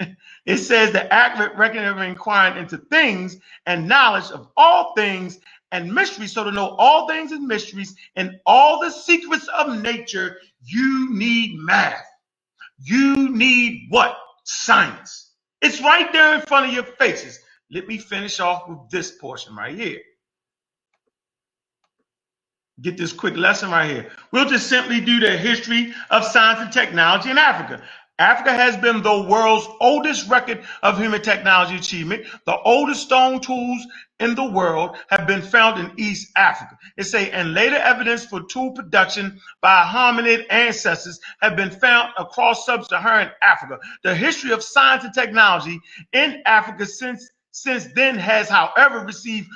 [0.46, 5.38] It says the accurate reckoning of inquiring into things and knowledge of all things
[5.72, 6.32] and mysteries.
[6.32, 11.58] So to know all things and mysteries and all the secrets of nature, you need
[11.58, 12.04] math.
[12.78, 14.16] You need what?
[14.44, 15.32] Science.
[15.62, 17.40] It's right there in front of your faces.
[17.70, 20.00] Let me finish off with this portion right here.
[22.82, 24.10] Get this quick lesson right here.
[24.32, 27.82] We'll just simply do the history of science and technology in Africa.
[28.18, 32.24] Africa has been the world's oldest record of human technology achievement.
[32.46, 33.86] The oldest stone tools
[34.20, 36.78] in the world have been found in East Africa.
[36.96, 42.64] It say, and later evidence for tool production by hominid ancestors have been found across
[42.64, 43.78] sub-Saharan Africa.
[44.02, 45.78] The history of science and technology
[46.12, 49.48] in Africa since since then has, however, received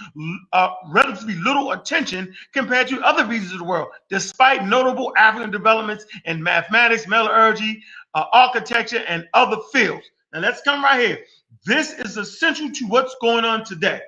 [0.54, 6.06] uh, relatively little attention compared to other regions of the world, despite notable African developments
[6.24, 7.82] in mathematics, metallurgy,
[8.14, 10.06] uh, architecture, and other fields.
[10.32, 11.18] Now let's come right here.
[11.66, 14.00] This is essential to what's going on today.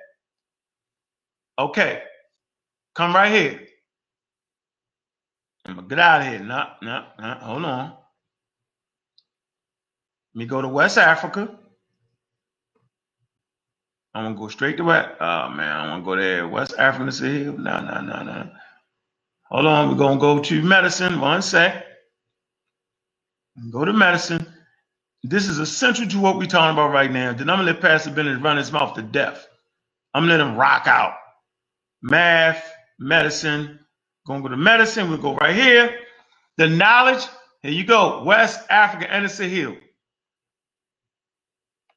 [1.59, 2.03] Okay,
[2.95, 3.61] come right here.
[5.65, 6.39] I'm gonna get out of here.
[6.39, 7.89] No, no, no, hold on.
[10.33, 11.57] Let me go to West Africa.
[14.13, 15.09] I'm gonna go straight to West.
[15.19, 16.47] Oh man, I want to go there.
[16.47, 17.05] West Africa.
[17.25, 18.49] No, no, no, no.
[19.49, 21.19] Hold on, we're gonna go to medicine.
[21.19, 21.85] One sec.
[23.71, 24.47] Go to medicine.
[25.23, 27.33] This is essential to what we're talking about right now.
[27.33, 29.47] Then I'm gonna let Pastor Bennett run his mouth to death.
[30.13, 31.15] I'm gonna let him rock out.
[32.01, 33.79] Math, medicine.
[34.27, 35.09] Gonna go to medicine.
[35.09, 35.99] We'll go right here.
[36.57, 37.25] The knowledge.
[37.61, 38.23] Here you go.
[38.23, 39.77] West Africa, Anderson Hill.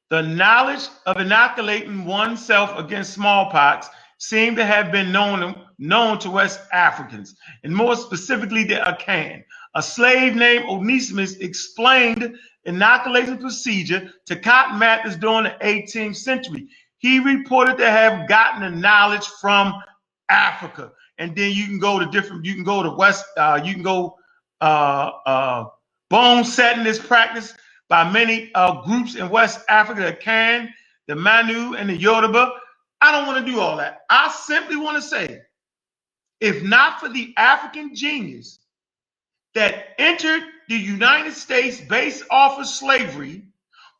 [0.09, 3.89] The knowledge of inoculating oneself against smallpox
[4.19, 9.43] seemed to have been known, known to West Africans, and more specifically the Akan.
[9.77, 16.67] A slave named Onesimus explained inoculation procedure to Cotton Mather during the 18th century.
[16.97, 19.75] He reported to have gotten the knowledge from
[20.29, 20.93] Africa.
[21.19, 23.83] And then you can go to different, you can go to West, uh, you can
[23.83, 24.15] go
[24.61, 25.65] uh, uh,
[26.09, 27.53] bone setting is practice
[27.87, 30.73] by many uh, groups in West Africa, the Kan,
[31.07, 32.51] the Manu, and the Yoruba.
[32.99, 33.99] I don't want to do all that.
[34.09, 35.41] I simply want to say,
[36.41, 38.57] if not for the African genius
[39.57, 43.43] that entered the United States based off of slavery,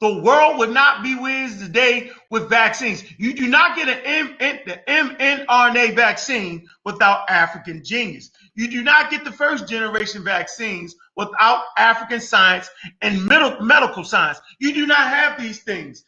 [0.02, 3.04] the world would not be where it is today with vaccines.
[3.20, 4.38] You do not get an M-
[4.68, 8.32] the mRNA vaccine without African genius.
[8.56, 12.70] You do not get the first generation vaccines without African science
[13.02, 14.40] and medical, medical science.
[14.60, 16.06] You do not have these things.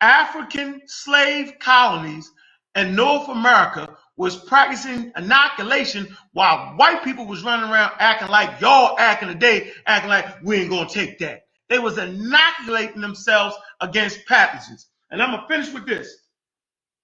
[0.00, 2.30] African slave colonies
[2.76, 8.98] in North America was practicing inoculation while white people was running around acting like y'all
[8.98, 11.46] acting today, acting like we ain't gonna take that.
[11.68, 14.86] They was inoculating themselves against pathogens.
[15.10, 16.16] And I'm gonna finish with this.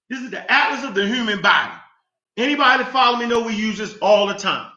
[0.09, 1.73] This is the atlas of the human body.
[2.37, 4.71] Anybody that follow me know we use this all the time.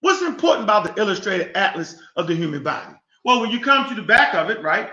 [0.00, 2.94] What's important about the illustrated atlas of the human body?
[3.24, 4.90] Well, when you come to the back of it, right?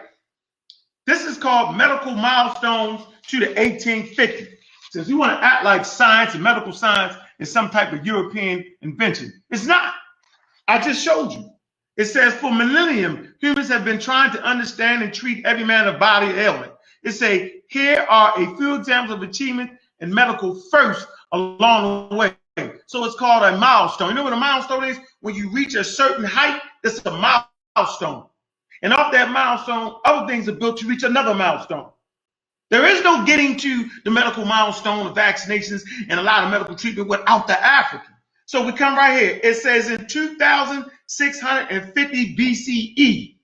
[1.07, 4.47] This is called medical milestones to the 1850s.
[4.91, 8.65] Since we want to act like science and medical science is some type of European
[8.81, 9.93] invention, it's not.
[10.67, 11.49] I just showed you.
[11.97, 15.99] It says for millennium, humans have been trying to understand and treat every man of
[15.99, 16.71] body ailment.
[17.03, 22.35] It say here are a few examples of achievement in medical first along the way.
[22.87, 24.09] So it's called a milestone.
[24.09, 24.97] You know what a milestone is?
[25.21, 27.11] When you reach a certain height, it's a
[27.75, 28.25] milestone.
[28.81, 31.89] And off that milestone, other things are built to reach another milestone.
[32.69, 36.75] There is no getting to the medical milestone of vaccinations and a lot of medical
[36.75, 38.13] treatment without the African.
[38.45, 39.39] So we come right here.
[39.43, 43.35] It says in 2650 BCE,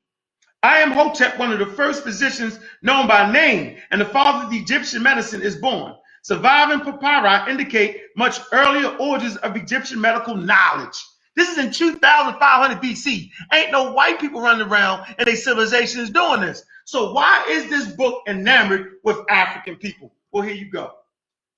[0.64, 5.04] Imhotep, one of the first physicians known by name, and the father of the Egyptian
[5.04, 5.94] medicine is born.
[6.24, 10.98] Surviving papyri indicate much earlier origins of Egyptian medical knowledge.
[11.36, 13.30] This is in 2500 BC.
[13.54, 16.64] Ain't no white people running around and their civilization is doing this.
[16.86, 20.14] So why is this book enamored with African people?
[20.32, 20.92] Well, here you go.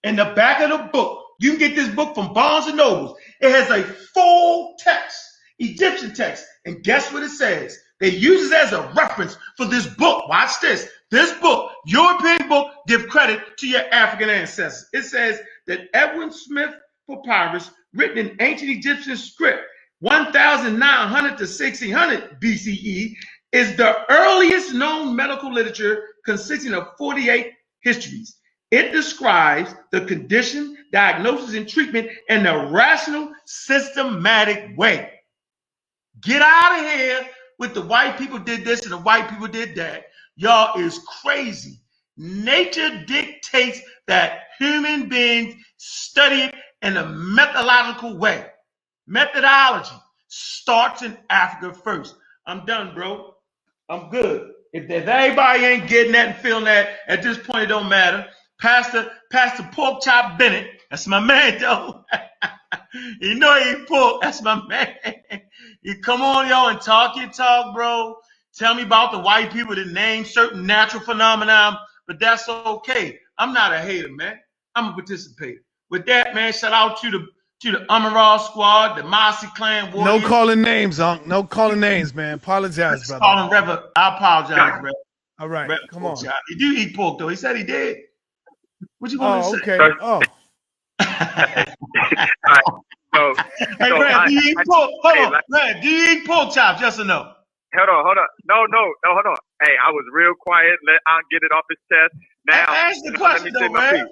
[0.03, 3.17] In the back of the book, you can get this book from Barnes and Nobles.
[3.41, 5.19] It has a full text,
[5.59, 7.77] Egyptian text, and guess what it says?
[8.01, 10.27] They use it as a reference for this book.
[10.29, 10.89] Watch this.
[11.11, 14.89] This book, European book, give credit to your African ancestors.
[14.93, 16.75] It says that Edwin Smith
[17.07, 19.63] papyrus, written in ancient Egyptian script,
[19.99, 23.13] 1900 to 1600 BCE,
[23.51, 28.37] is the earliest known medical literature consisting of 48 histories.
[28.69, 35.13] It describes the condition, diagnosis, and treatment in a rational, systematic way.
[36.21, 37.29] Get out of here
[37.59, 40.07] with the white people did this and the white people did that.
[40.35, 41.79] Y'all is crazy.
[42.17, 48.45] Nature dictates that human beings study it in a methodological way.
[49.07, 49.95] Methodology
[50.29, 52.15] starts in Africa first.
[52.47, 53.33] I'm done, bro.
[53.89, 54.51] I'm good.
[54.73, 58.27] If, if anybody ain't getting that and feeling that at this point, it don't matter.
[58.59, 62.05] Pastor, Pastor Pork Chop Bennett, that's my man, though.
[63.21, 64.95] you know he pork, that's my man.
[65.83, 68.17] You come on, y'all, and talk your talk, bro.
[68.57, 73.19] Tell me about the white people that name certain natural phenomena, but that's okay.
[73.37, 74.37] I'm not a hater, man.
[74.75, 75.61] I'm a participator.
[75.89, 77.27] With that, man, shout out to the
[77.61, 80.21] to the Amaral squad, the Mossy clan Warriors.
[80.21, 81.25] No calling names, Unc.
[81.27, 82.35] No calling names, man.
[82.35, 83.21] Apologize, Let's brother.
[83.21, 83.81] call him Reverend.
[83.95, 84.95] I apologize, Reverend.
[85.39, 86.15] All right, Reverend come on.
[86.15, 86.39] Pork Chop.
[86.49, 87.29] He do eat pork though.
[87.29, 87.97] He said he did.
[88.99, 89.73] What you want Oh, to say?
[89.73, 89.95] okay.
[90.01, 90.21] Oh,
[93.15, 93.35] So,
[93.79, 94.91] Hey, So Rev, I- do you eat I- pork?
[95.03, 96.81] Hold hey, on, like- Rev, do you eat pork chops?
[96.81, 97.33] Yes or no?
[97.75, 98.27] hold on, hold on.
[98.45, 99.37] No, no, no, hold on.
[99.63, 100.77] Hey, I was real quiet.
[100.87, 102.15] Let I'll get it off his chest.
[102.47, 104.07] Now, Ask the let me question say though, my Rev.
[104.07, 104.09] piece.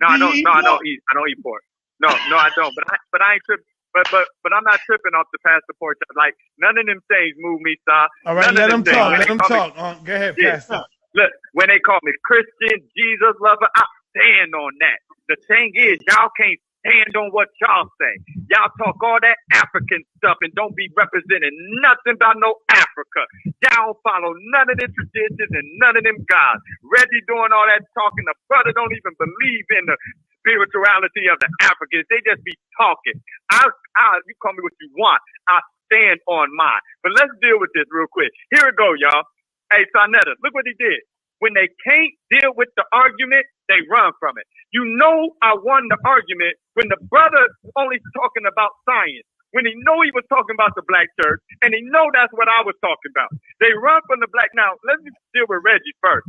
[0.00, 0.36] No, I don't.
[0.44, 1.00] No, I don't eat.
[1.10, 1.62] I don't eat pork.
[2.00, 2.74] No, no, I don't.
[2.74, 3.66] But I, but I ain't tripping.
[3.94, 5.98] But but but I'm not tripping off the pastor porch.
[6.16, 8.06] Like none of them things move me, sir.
[8.26, 8.46] all right.
[8.46, 9.18] None Let them talk.
[9.18, 9.74] Let them When they call talk.
[9.78, 10.04] Unc.
[10.04, 10.56] Go ahead, Yeah.
[10.68, 10.84] Pastor.
[11.14, 13.84] Look, when they call me Christian, Jesus lover, I
[14.16, 14.98] stand on that.
[15.28, 18.14] The thing is, y'all can't stand on what y'all say.
[18.48, 21.52] Y'all talk all that African stuff and don't be representing
[21.84, 23.22] nothing about no Africa.
[23.68, 26.64] Y'all don't follow none of the traditions and none of them gods.
[26.88, 28.24] Reggie doing all that talking.
[28.24, 29.96] The brother don't even believe in the
[30.40, 32.08] spirituality of the Africans.
[32.08, 33.20] They just be talking.
[33.52, 35.20] I, I, you call me what you want.
[35.52, 35.60] I
[35.92, 36.82] stand on mine.
[37.04, 38.32] But let's deal with this real quick.
[38.56, 39.28] Here we go, y'all.
[39.70, 41.04] Hey, Sonetta, look what he did.
[41.44, 44.46] When they can't deal with the argument, they run from it.
[44.72, 47.44] You know I won the argument when the brother
[47.76, 49.26] only talking about science.
[49.56, 52.48] When he know he was talking about the black church, and he know that's what
[52.52, 53.32] I was talking about.
[53.64, 54.52] They run from the black.
[54.54, 56.28] Now let me deal with Reggie first.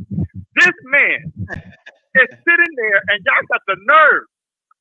[0.56, 1.32] This man
[2.16, 4.26] is sitting there, and y'all got the nerve.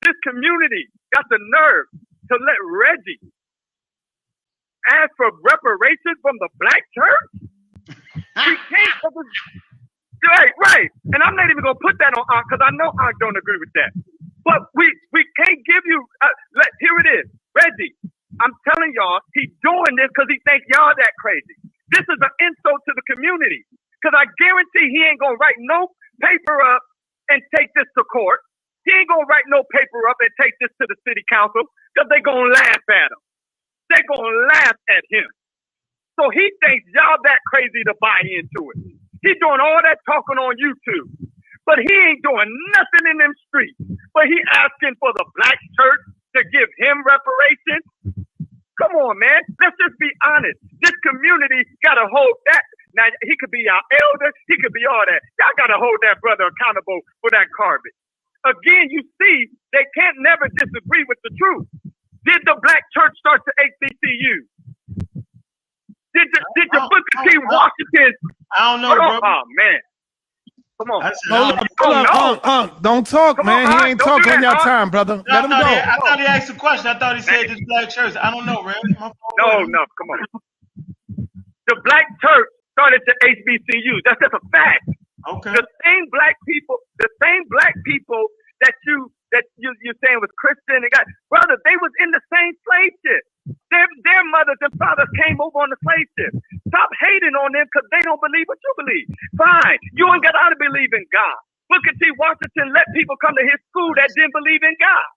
[0.03, 1.87] This community got the nerve
[2.31, 3.21] to let Reggie
[4.89, 7.29] ask for reparations from the black church.
[8.47, 8.97] We can't.
[10.23, 10.89] Right, right.
[11.15, 13.59] And I'm not even gonna put that on Ark because I know Ark don't agree
[13.59, 13.95] with that.
[14.43, 15.99] But we we can't give you.
[16.21, 17.95] Uh, let, here it is, Reggie.
[18.43, 21.55] I'm telling y'all, he's doing this because he think y'all that crazy.
[21.91, 23.63] This is an insult to the community.
[23.99, 25.91] Because I guarantee he ain't gonna write no
[26.23, 26.83] paper up
[27.31, 28.39] and take this to court.
[28.87, 31.63] He ain't gonna write no paper up and take this to the city council
[31.95, 33.21] because they gonna laugh at him.
[33.93, 35.29] They gonna laugh at him.
[36.19, 38.98] So he thinks y'all that crazy to buy into it.
[39.23, 41.09] He doing all that talking on YouTube,
[41.65, 43.77] but he ain't doing nothing in them streets.
[44.15, 46.01] But he asking for the black church
[46.37, 47.85] to give him reparations.
[48.81, 49.41] Come on, man.
[49.61, 50.59] Let's just be honest.
[50.81, 52.65] This community gotta hold that.
[52.95, 55.21] Now he could be our elder, he could be all that.
[55.39, 57.95] Y'all gotta hold that brother accountable for that garbage.
[58.45, 61.67] Again, you see, they can't never disagree with the truth.
[62.25, 64.35] Did the black church start the HBCU?
[66.15, 67.37] Did the, did the I- Booker I- T.
[67.37, 68.13] I- Washington?
[68.57, 69.19] I don't know, bro.
[69.23, 69.79] oh man,
[70.81, 71.03] come on.
[71.03, 72.09] I said, Hold I on, don't- hold on, no.
[72.33, 72.81] Unc, Unc.
[72.81, 73.67] Don't talk, Come man.
[73.67, 74.61] on, he ain't don't talking that, your Unc.
[74.63, 75.23] time, brother.
[75.29, 75.81] I Let him thought, he, go.
[75.81, 76.87] I thought he asked a question.
[76.87, 78.15] I thought he said this black church.
[78.15, 78.75] I don't know, Rev.
[78.97, 79.15] My fault.
[79.37, 80.19] No, no, come on.
[81.67, 84.01] The black church started the HBCU.
[84.05, 84.89] That's just a fact.
[85.27, 85.51] Okay.
[85.51, 88.25] The same black people, the same black people
[88.61, 91.05] that you that you you're saying was Christian and God.
[91.29, 93.23] brother, they was in the same slave ship.
[93.71, 96.33] Their mothers, their grandmothers and fathers came over on the slave ship.
[96.69, 99.07] Stop hating on them because they don't believe what you believe.
[99.37, 99.79] Fine.
[99.97, 101.39] You ain't got to believe in God.
[101.69, 102.11] Booker T.
[102.19, 105.07] Washington let people come to his school that didn't believe in God.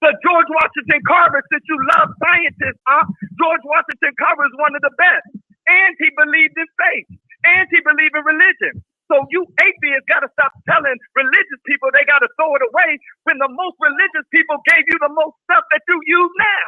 [0.00, 3.04] But George Washington Carver, since you love scientists, huh?
[3.40, 5.26] George Washington Carver is one of the best.
[5.66, 7.08] And he believed in faith.
[7.44, 8.74] And he believed in religion.
[9.10, 12.98] So you atheists got to stop telling religious people they got to throw it away
[13.24, 16.66] when the most religious people gave you the most stuff that you use now.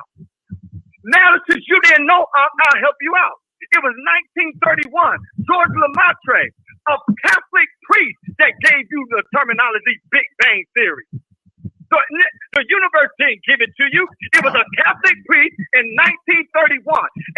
[1.05, 3.39] Now, since you didn't know, I'll, I'll help you out.
[3.75, 3.95] It was
[4.55, 4.91] 1931.
[5.45, 6.43] George Lemaitre,
[6.89, 11.07] a Catholic priest, that gave you the terminology Big Bang Theory.
[11.89, 11.97] So
[12.53, 14.05] the universe didn't give it to you.
[14.37, 16.85] It was a Catholic priest in 1931.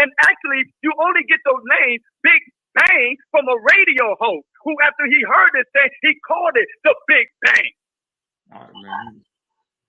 [0.02, 2.42] And actually, you only get those names, Big
[2.80, 6.94] Bang, from a radio host who, after he heard this thing, he called it the
[7.08, 7.72] Big Bang.
[8.52, 9.22] All right, man.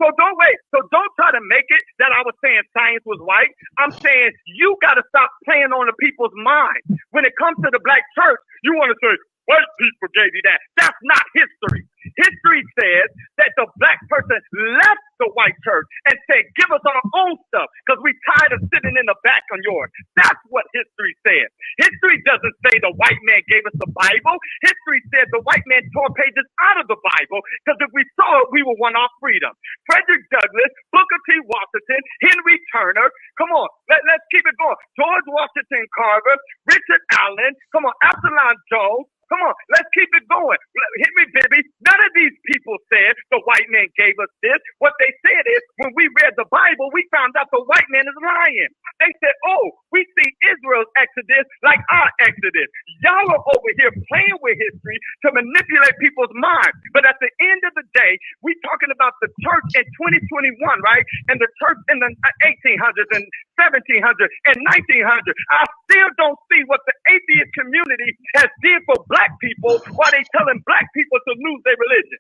[0.01, 0.57] So don't wait.
[0.75, 3.53] So don't try to make it that I was saying science was white.
[3.79, 6.99] I'm saying you got to stop playing on the people's mind.
[7.15, 9.13] When it comes to the black church, you want to say
[9.51, 10.59] white people gave you that.
[10.79, 11.83] That's not history.
[12.17, 13.07] History says
[13.39, 14.39] that the black person
[14.79, 18.61] left the white church and said, "Give us our own stuff because we tired of
[18.73, 21.49] sitting in the back on yours." That's what history says.
[21.79, 24.37] History doesn't say the white man gave us the Bible.
[24.63, 28.29] History said the white man tore pages out of the Bible because if we saw
[28.45, 29.51] it, we would want our freedom.
[29.89, 31.39] Frederick Douglass, Booker T.
[31.47, 33.09] Washington, Henry Turner.
[33.39, 34.77] Come on, let, let's keep it going.
[34.99, 36.37] George Washington Carver,
[36.69, 37.53] Richard Allen.
[37.73, 39.07] Come on, Absalom Jones.
[39.31, 40.59] Come on, let's keep it going.
[41.01, 41.65] Hit me, baby.
[41.87, 44.59] None of these people said the white man gave us this.
[44.83, 48.05] What they said is when we read the Bible, we found out the white man
[48.05, 48.71] is lying.
[49.01, 52.69] They said, oh, we see Israel's exodus like our exodus.
[53.03, 56.75] Y'all are over here playing with history to manipulate people's minds.
[56.95, 59.85] But at the end of the day, we're talking about the church in
[60.27, 61.05] 2021, right?
[61.29, 62.09] And the church in the
[62.43, 63.25] 1800s and
[63.59, 65.37] 1700s and 1900s.
[65.51, 70.23] I still don't see what the atheist community has did for black people while they
[70.35, 72.19] telling black people to lose their religion.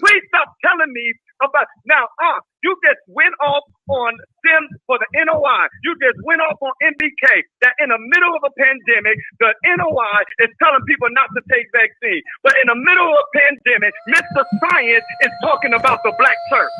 [0.00, 1.14] Please stop telling me
[1.48, 2.08] about now.
[2.20, 5.68] Uh, you just went off on them for the NOI.
[5.84, 7.24] You just went off on MBK.
[7.60, 11.68] That in the middle of a pandemic, the NOI is telling people not to take
[11.76, 12.24] vaccine.
[12.40, 14.40] But in the middle of a pandemic, Mr.
[14.64, 16.74] Science is talking about the black church.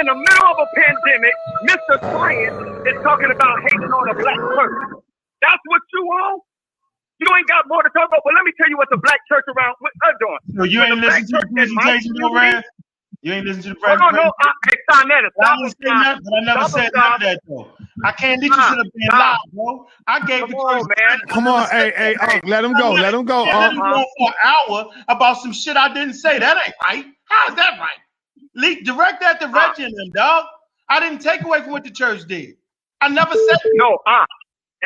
[0.00, 1.34] In the middle of a pandemic,
[1.68, 1.94] Mr.
[2.00, 2.58] Science
[2.88, 5.04] is talking about hating on the black church.
[5.44, 6.42] That's what you want?
[7.20, 8.20] You ain't got more to talk about.
[8.24, 10.38] But let me tell you what the black church around with us doing.
[10.48, 12.64] No, you ain't black to the church presentation, Rand?
[13.24, 14.32] You ain't listened to the Oh, no, no, presentation?
[14.40, 16.06] I, hey, Sonetta, I stop didn't it, say stop.
[16.06, 17.72] nothing, but I never Stop said it, none of that though.
[18.04, 19.12] I can't let you Stop, sit up there and
[19.52, 19.86] bro.
[20.06, 21.20] I gave Come the on, man.
[21.28, 23.74] Come on, said hey, hey, let him go, let him go, Yeah, let Unc.
[23.74, 26.38] me go for an hour about some shit I didn't say.
[26.40, 27.06] That ain't right.
[27.26, 27.98] How is that right?
[28.56, 30.46] Le- direct that to Reggie and them, dog.
[30.88, 32.56] I didn't take away from what the church did.
[33.00, 34.24] I never said it, No, uh,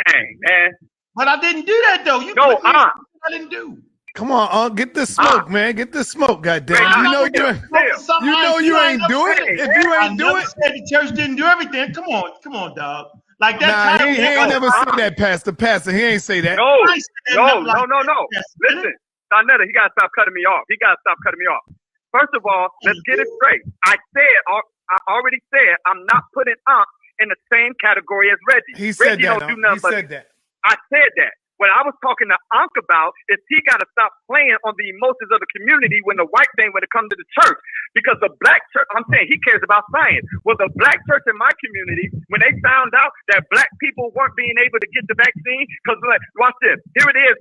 [0.08, 0.70] dang, man.
[1.16, 2.20] but I didn't do that though.
[2.20, 2.90] You No, put uh.
[3.26, 3.78] I didn't do.
[4.18, 5.04] Come on, Unc, get the ah.
[5.04, 5.76] smoke, man.
[5.76, 6.74] Get the smoke, goddamn.
[6.74, 7.62] Man, You know you ain't,
[8.02, 9.62] Something you know you ain't never do it.
[9.62, 11.94] If you I ain't do it, said the church didn't do everything.
[11.94, 13.14] Come on, come on, dog.
[13.38, 15.52] Like that nah, he, he ain't never said that, Pastor.
[15.52, 16.56] Pastor, he ain't say that.
[16.56, 16.98] No, I
[17.30, 18.26] no, no, no, no.
[18.32, 18.44] that.
[18.58, 18.90] Listen,
[19.30, 20.66] Sonetta, he gotta stop cutting me off.
[20.68, 21.62] He gotta stop cutting me off.
[22.10, 23.62] First of all, let's get it straight.
[23.86, 26.88] I said, I already said, I'm not putting Unc
[27.22, 28.82] in the same category as Reggie.
[28.82, 29.38] He said Reggie that.
[29.38, 30.26] don't do nothing He said that.
[30.64, 31.37] I said that.
[31.58, 34.88] What I was talking to Unc about is he got to stop playing on the
[34.94, 37.58] emotions of the community when the white thing when it comes to the church.
[37.98, 40.22] Because the black church, I'm saying he cares about science.
[40.46, 44.38] Well, the black church in my community, when they found out that black people weren't
[44.38, 46.78] being able to get the vaccine, because like, watch this.
[46.94, 47.36] Here it is.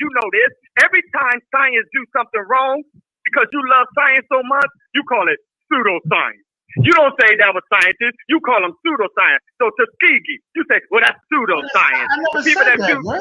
[0.00, 0.50] You know this.
[0.80, 2.80] Every time science do something wrong,
[3.28, 5.36] because you love science so much, you call it
[5.68, 6.47] pseudoscience.
[6.82, 8.18] You don't say that was scientists.
[8.28, 9.42] You call them pseudoscience.
[9.60, 12.08] So Tuskegee, you say, well, that's pseudoscience.
[12.10, 13.20] I never People said that that, do- man.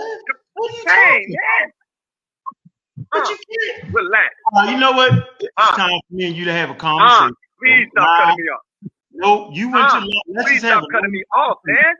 [0.53, 1.71] What are you Dang, talking.
[3.11, 3.93] But Uh, you can't.
[3.93, 4.29] relax.
[4.55, 5.11] Uh, you know what?
[5.39, 7.35] It's Uh, time for me and you to have a uh, conversation.
[7.59, 8.63] please stop cutting me off.
[9.13, 11.95] No, you went Uh, to let's Please just have stop a cutting me off, man.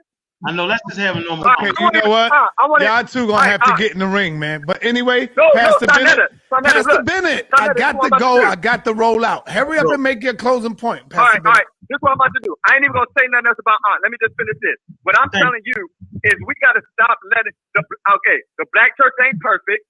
[0.46, 2.34] I know, let's just have a normal Uh, Okay, you know what?
[2.58, 2.90] I want to.
[2.90, 4.64] Y'all two gonna Hey, have to get in the ring, man.
[4.66, 7.04] But anyway, No, no, Pastor Bennett, Sonetta, Sonetta, Pastor look.
[7.04, 8.42] Bennett, Sonetta, I got is what to I'm go.
[8.42, 8.44] to.
[8.44, 9.48] I got to roll out.
[9.48, 11.62] Hurry up and make your closing point, All Pastor right, all Bennett.
[11.62, 11.68] right.
[11.92, 12.56] This is what I'm about to do.
[12.66, 14.00] I ain't even gonna say nothing else about Aunt.
[14.02, 14.78] Let me just finish this.
[15.04, 15.78] What I'm Thank telling you
[16.24, 17.82] is we gotta stop letting the
[18.18, 18.38] okay.
[18.58, 19.84] The black church ain't perfect.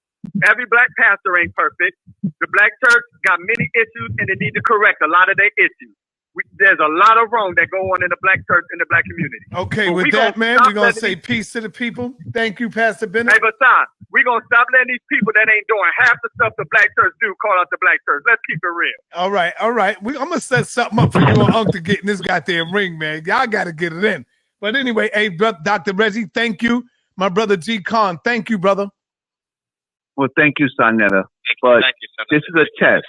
[0.45, 1.95] Every black pastor ain't perfect.
[2.43, 5.51] The black church got many issues and they need to correct a lot of their
[5.57, 5.95] issues.
[6.39, 8.85] We, there's a lot of wrong that go on in the black church in the
[8.89, 9.43] black community.
[9.55, 12.13] Okay, But with we that, man, we're gonna say these- peace to the people.
[12.33, 13.33] Thank you, Pastor Bennett.
[13.33, 16.53] Hey, but son, we gonna stop letting these people that ain't doing half the stuff
[16.57, 18.23] the black church do call out the black church.
[18.25, 18.99] Let's keep it real.
[19.15, 20.01] All right, all right.
[20.01, 22.71] We, I'm gonna set something up for you and Unc to get in this goddamn
[22.73, 23.23] ring, man.
[23.25, 24.25] Y'all got to get it in.
[24.61, 25.93] But anyway, hey, bro, Dr.
[25.93, 26.85] Reggie, thank you.
[27.17, 28.87] My brother G Khan, thank you, brother.
[30.15, 31.23] Well, thank you, Sonetta.
[31.61, 32.29] But Thank you, Senator.
[32.31, 33.05] this is a test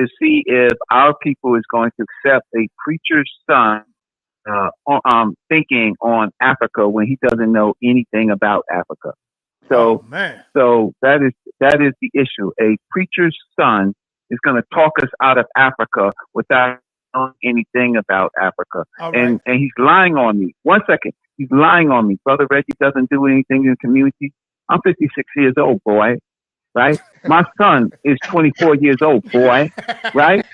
[0.00, 3.82] to see if our people is going to accept a preacher's son
[4.50, 4.70] uh,
[5.04, 9.12] um, thinking on Africa when he doesn't know anything about Africa.
[9.68, 10.42] So, Oh, man.
[10.56, 12.50] so that is that is the issue.
[12.60, 13.94] A preacher's son
[14.30, 16.78] is going to talk us out of Africa without
[17.14, 19.14] knowing anything about Africa, right.
[19.14, 20.54] and and he's lying on me.
[20.64, 22.18] One second, he's lying on me.
[22.24, 24.32] Brother Reggie doesn't do anything in the community.
[24.68, 26.16] I'm 56 years old, boy.
[26.74, 27.00] Right?
[27.24, 29.70] My son is 24 years old, boy.
[30.14, 30.44] Right?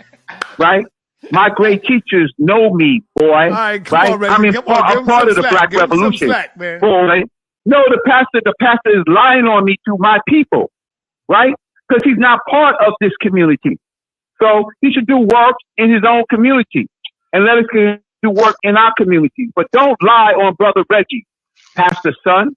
[0.59, 0.87] Right?
[1.31, 3.27] My great teachers know me, boy.
[3.51, 4.13] Right, right?
[4.13, 5.43] on, I'm in part- on, I'm part of the.
[5.43, 6.29] Black Give Revolution.
[6.29, 7.23] slack, boy.
[7.65, 10.71] No, the pastor, the pastor is lying on me to my people,
[11.29, 11.53] right?
[11.89, 13.79] Because he's not part of this community.
[14.41, 16.89] So he should do work in his own community
[17.33, 19.51] and let us do work in our community.
[19.55, 21.27] But don't lie on Brother Reggie,
[21.75, 22.55] Pastor Son.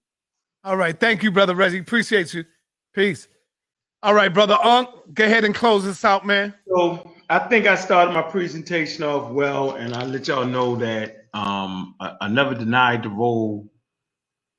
[0.64, 0.97] All right.
[0.99, 1.80] Thank you, brother Reggie.
[1.80, 2.43] Appreciate you.
[2.93, 3.28] Peace.
[4.02, 6.54] All right, brother Unc, go ahead and close this out, man.
[6.68, 11.26] So I think I started my presentation off well, and I let y'all know that
[11.34, 13.70] um, I, I never denied the role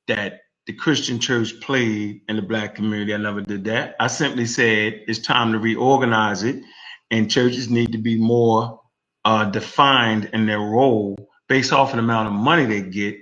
[0.08, 3.14] that the Christian church played in the black community.
[3.14, 3.96] I never did that.
[3.98, 6.62] I simply said it's time to reorganize it,
[7.10, 8.82] and churches need to be more
[9.24, 11.16] uh, defined in their role
[11.48, 13.16] based off of the amount of money they get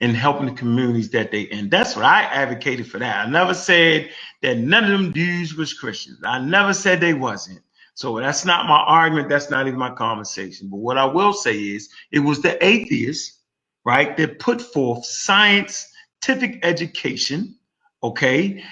[0.00, 1.70] in helping the communities that they in.
[1.70, 3.26] That's what I advocated for that.
[3.26, 4.10] I never said
[4.42, 6.18] that none of them dudes was Christians.
[6.24, 7.60] I never said they wasn't.
[7.94, 9.30] So that's not my argument.
[9.30, 10.68] That's not even my conversation.
[10.68, 13.40] But what I will say is it was the atheists,
[13.86, 17.56] right, that put forth scientific education,
[18.02, 18.62] okay,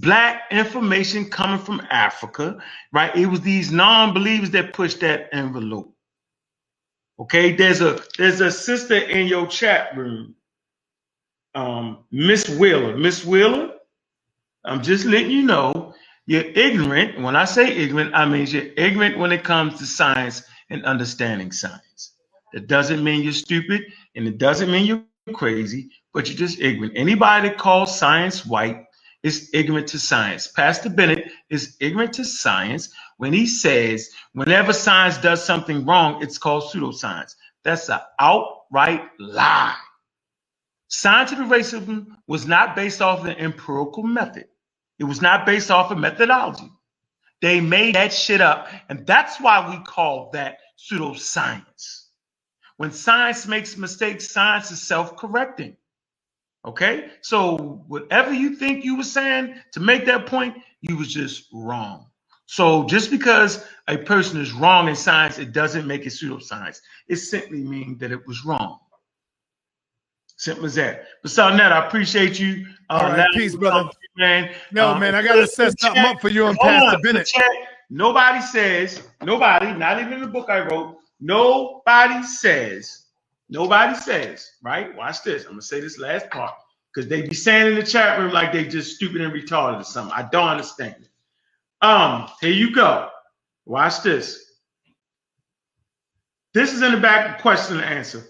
[0.00, 2.58] black information coming from Africa,
[2.92, 3.16] right?
[3.16, 5.94] It was these non-believers that pushed that envelope.
[7.18, 10.34] Okay, there's a there's a sister in your chat room,
[11.54, 12.96] um, Miss Wheeler.
[12.96, 13.72] Miss Wheeler,
[14.64, 15.94] I'm just letting you know
[16.26, 17.20] you're ignorant.
[17.20, 21.52] When I say ignorant, I mean you're ignorant when it comes to science and understanding
[21.52, 22.12] science.
[22.52, 23.82] That doesn't mean you're stupid
[24.14, 26.94] and it doesn't mean you're crazy, but you're just ignorant.
[26.96, 28.84] Anybody that calls science white
[29.22, 30.48] is ignorant to science.
[30.48, 36.38] Pastor Bennett is ignorant to science when he says whenever science does something wrong, it's
[36.38, 37.34] called pseudoscience.
[37.64, 39.76] That's an outright lie.
[40.96, 44.46] Scientific racism was not based off of the empirical method.
[45.00, 46.70] It was not based off of methodology.
[47.42, 52.04] They made that shit up, and that's why we call that pseudoscience.
[52.76, 55.76] When science makes mistakes, science is self-correcting.
[56.64, 57.10] Okay?
[57.22, 62.06] So whatever you think you were saying to make that point, you was just wrong.
[62.46, 66.78] So just because a person is wrong in science, it doesn't make it pseudoscience.
[67.08, 68.78] It simply means that it was wrong.
[70.36, 71.04] Simple as that.
[71.22, 72.66] But Sonette, I appreciate you.
[72.90, 73.84] Uh, All right, peace, brother.
[73.84, 74.54] you, man.
[74.72, 77.26] No, Uh, man, I gotta set something chat- up for you and Pastor on, Bennett.
[77.26, 77.44] chat,
[77.90, 83.06] nobody says, nobody, not even the book I wrote, nobody says,
[83.48, 84.94] nobody says, right?
[84.94, 85.44] Watch this.
[85.44, 86.52] I'm gonna say this last part
[86.92, 89.84] because they be saying in the chat room like they just stupid and retarded or
[89.84, 90.12] something.
[90.14, 91.08] I don't understand it.
[91.86, 93.08] Um, here you go.
[93.66, 94.40] Watch this.
[96.52, 98.24] This is in the back question and answer.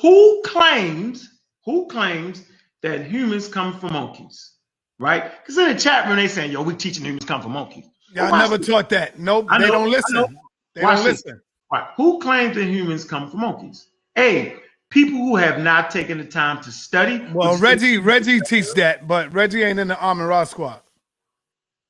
[0.00, 1.31] Who claims,
[1.64, 2.44] who claims
[2.82, 4.52] that humans come from monkeys?
[4.98, 5.32] Right?
[5.42, 7.86] Because in the chat room, they saying, yo, we teaching humans come from monkeys.
[8.14, 8.68] Y'all Watch never this.
[8.68, 9.18] taught that.
[9.18, 10.38] Nope, I they don't listen.
[10.74, 11.40] They Watch don't listen.
[11.72, 11.88] Right.
[11.96, 13.88] Who claims that humans come from monkeys?
[14.18, 14.56] A,
[14.90, 17.26] people who have not taken the time to study.
[17.32, 20.80] Well, Reggie, Reggie teach that, but Reggie ain't in the Army Raw squad.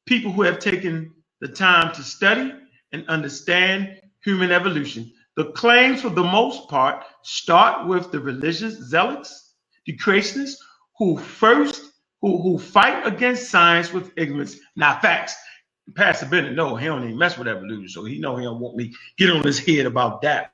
[0.06, 2.52] people who have taken the time to study
[2.92, 5.10] and understand human evolution.
[5.36, 9.41] The claims, for the most part, start with the religious zealots,
[9.87, 10.57] the creationists,
[10.99, 15.35] who first who, who fight against science with ignorance, not facts.
[15.97, 18.76] Pastor Bennett, no, he don't even mess with evolution, so he know he don't want
[18.76, 20.53] me get on his head about that.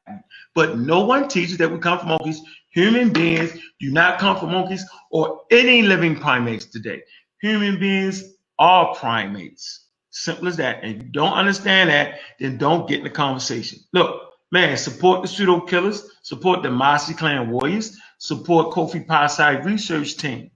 [0.55, 2.41] But no one teaches that we come from monkeys.
[2.70, 7.03] Human beings do not come from monkeys or any living primates today.
[7.43, 8.24] Human beings
[8.59, 9.87] are primates.
[10.11, 10.83] Simple as that.
[10.83, 13.79] And you don't understand that, then don't get in the conversation.
[13.93, 20.16] Look, man, support the pseudo killers, support the Mossy Clan warriors, support Kofi Pasai research
[20.16, 20.50] team.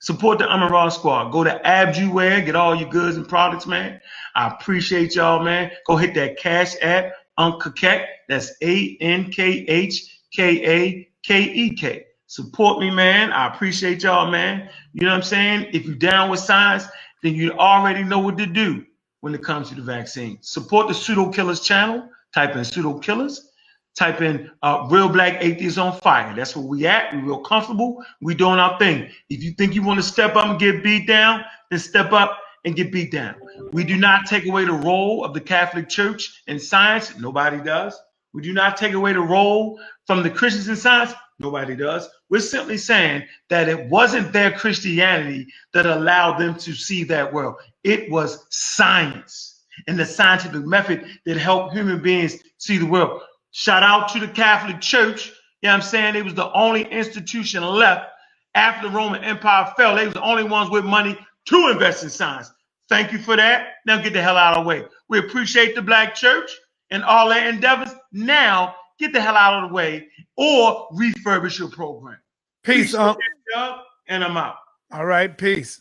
[0.00, 1.30] Support the Amaral Squad.
[1.30, 4.00] Go to Abjuware, get all your goods and products, man.
[4.34, 5.70] I appreciate y'all, man.
[5.86, 8.08] Go hit that Cash App, Uncle Keck.
[8.28, 12.04] That's A N K H K A K E K.
[12.26, 13.32] Support me, man.
[13.32, 14.68] I appreciate y'all, man.
[14.92, 15.68] You know what I'm saying?
[15.72, 16.86] If you're down with science,
[17.22, 18.84] then you already know what to do
[19.20, 20.38] when it comes to the vaccine.
[20.42, 22.08] Support the Pseudo Killers channel.
[22.34, 23.50] Type in Pseudo Killers.
[23.96, 27.14] Type in uh, "real black atheists on fire." That's where we at.
[27.14, 28.04] We real comfortable.
[28.20, 29.08] We doing our thing.
[29.30, 32.38] If you think you want to step up and get beat down, then step up
[32.64, 33.36] and get beat down.
[33.72, 37.16] We do not take away the role of the Catholic Church in science.
[37.18, 37.98] Nobody does.
[38.34, 41.14] We do not take away the role from the Christians in science.
[41.38, 42.08] Nobody does.
[42.28, 47.56] We're simply saying that it wasn't their Christianity that allowed them to see that world.
[47.84, 53.22] It was science and the scientific method that helped human beings see the world.
[53.56, 55.28] Shout out to the Catholic Church.
[55.62, 56.16] You know what I'm saying?
[56.16, 58.10] It was the only institution left
[58.54, 59.96] after the Roman Empire fell.
[59.96, 62.52] They was the only ones with money to invest in science.
[62.90, 63.68] Thank you for that.
[63.86, 64.84] Now get the hell out of the way.
[65.08, 66.52] We appreciate the black church
[66.90, 67.90] and all their endeavors.
[68.12, 72.18] Now get the hell out of the way or refurbish your program.
[72.62, 73.18] Peace, Unc.
[73.54, 74.56] Doug, And I'm out.
[74.92, 75.80] All right, peace.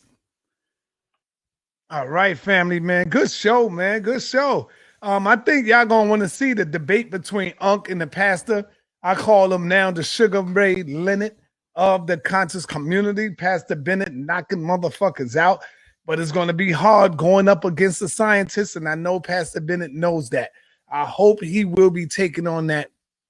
[1.90, 3.10] All right, family, man.
[3.10, 4.02] Good show, man.
[4.02, 4.70] Good show.
[5.06, 8.68] Um, I think y'all gonna want to see the debate between Unc and the pastor.
[9.04, 11.36] I call him now the Sugar Ray Leonard
[11.76, 13.30] of the conscious community.
[13.30, 15.64] Pastor Bennett knocking motherfuckers out,
[16.08, 19.92] but it's gonna be hard going up against the scientists, and I know Pastor Bennett
[19.94, 20.54] knows that.
[20.92, 22.90] I hope he will be taking on that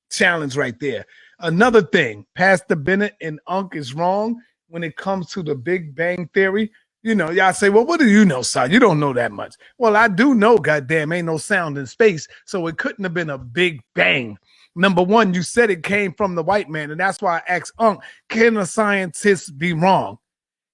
[0.09, 1.05] challenge right there.
[1.39, 6.30] Another thing, Pastor Bennett and Unc is wrong when it comes to the Big Bang
[6.34, 6.71] Theory.
[7.06, 8.72] You know, y'all say, well, what do you know, son?
[8.72, 9.53] You don't know that much.
[9.78, 12.28] Well, I do know, goddamn, ain't no sound in space.
[12.45, 14.39] So it couldn't have been a big bang.
[14.76, 16.89] Number one, you said it came from the white man.
[16.89, 20.18] And that's why I asked Unc, can a scientist be wrong?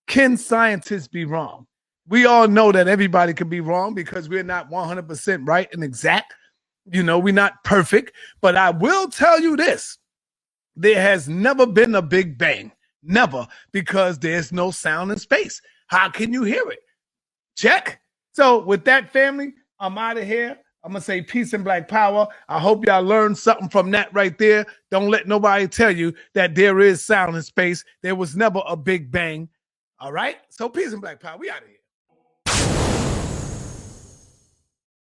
[0.07, 1.67] Can scientists be wrong?
[2.07, 6.33] We all know that everybody can be wrong because we're not 100% right and exact.
[6.89, 8.13] You know, we're not perfect.
[8.39, 9.97] But I will tell you this
[10.77, 12.71] there has never been a big bang.
[13.03, 15.61] Never, because there's no sound in space.
[15.91, 16.79] How can you hear it?
[17.57, 17.99] Check.
[18.31, 20.57] So, with that, family, I'm out of here.
[20.83, 22.27] I'm gonna say peace and black power.
[22.47, 24.65] I hope y'all learned something from that right there.
[24.89, 27.83] Don't let nobody tell you that there is sound in space.
[28.01, 29.49] There was never a big bang.
[29.99, 30.37] All right.
[30.49, 31.37] So peace and black power.
[31.37, 31.77] We out of here.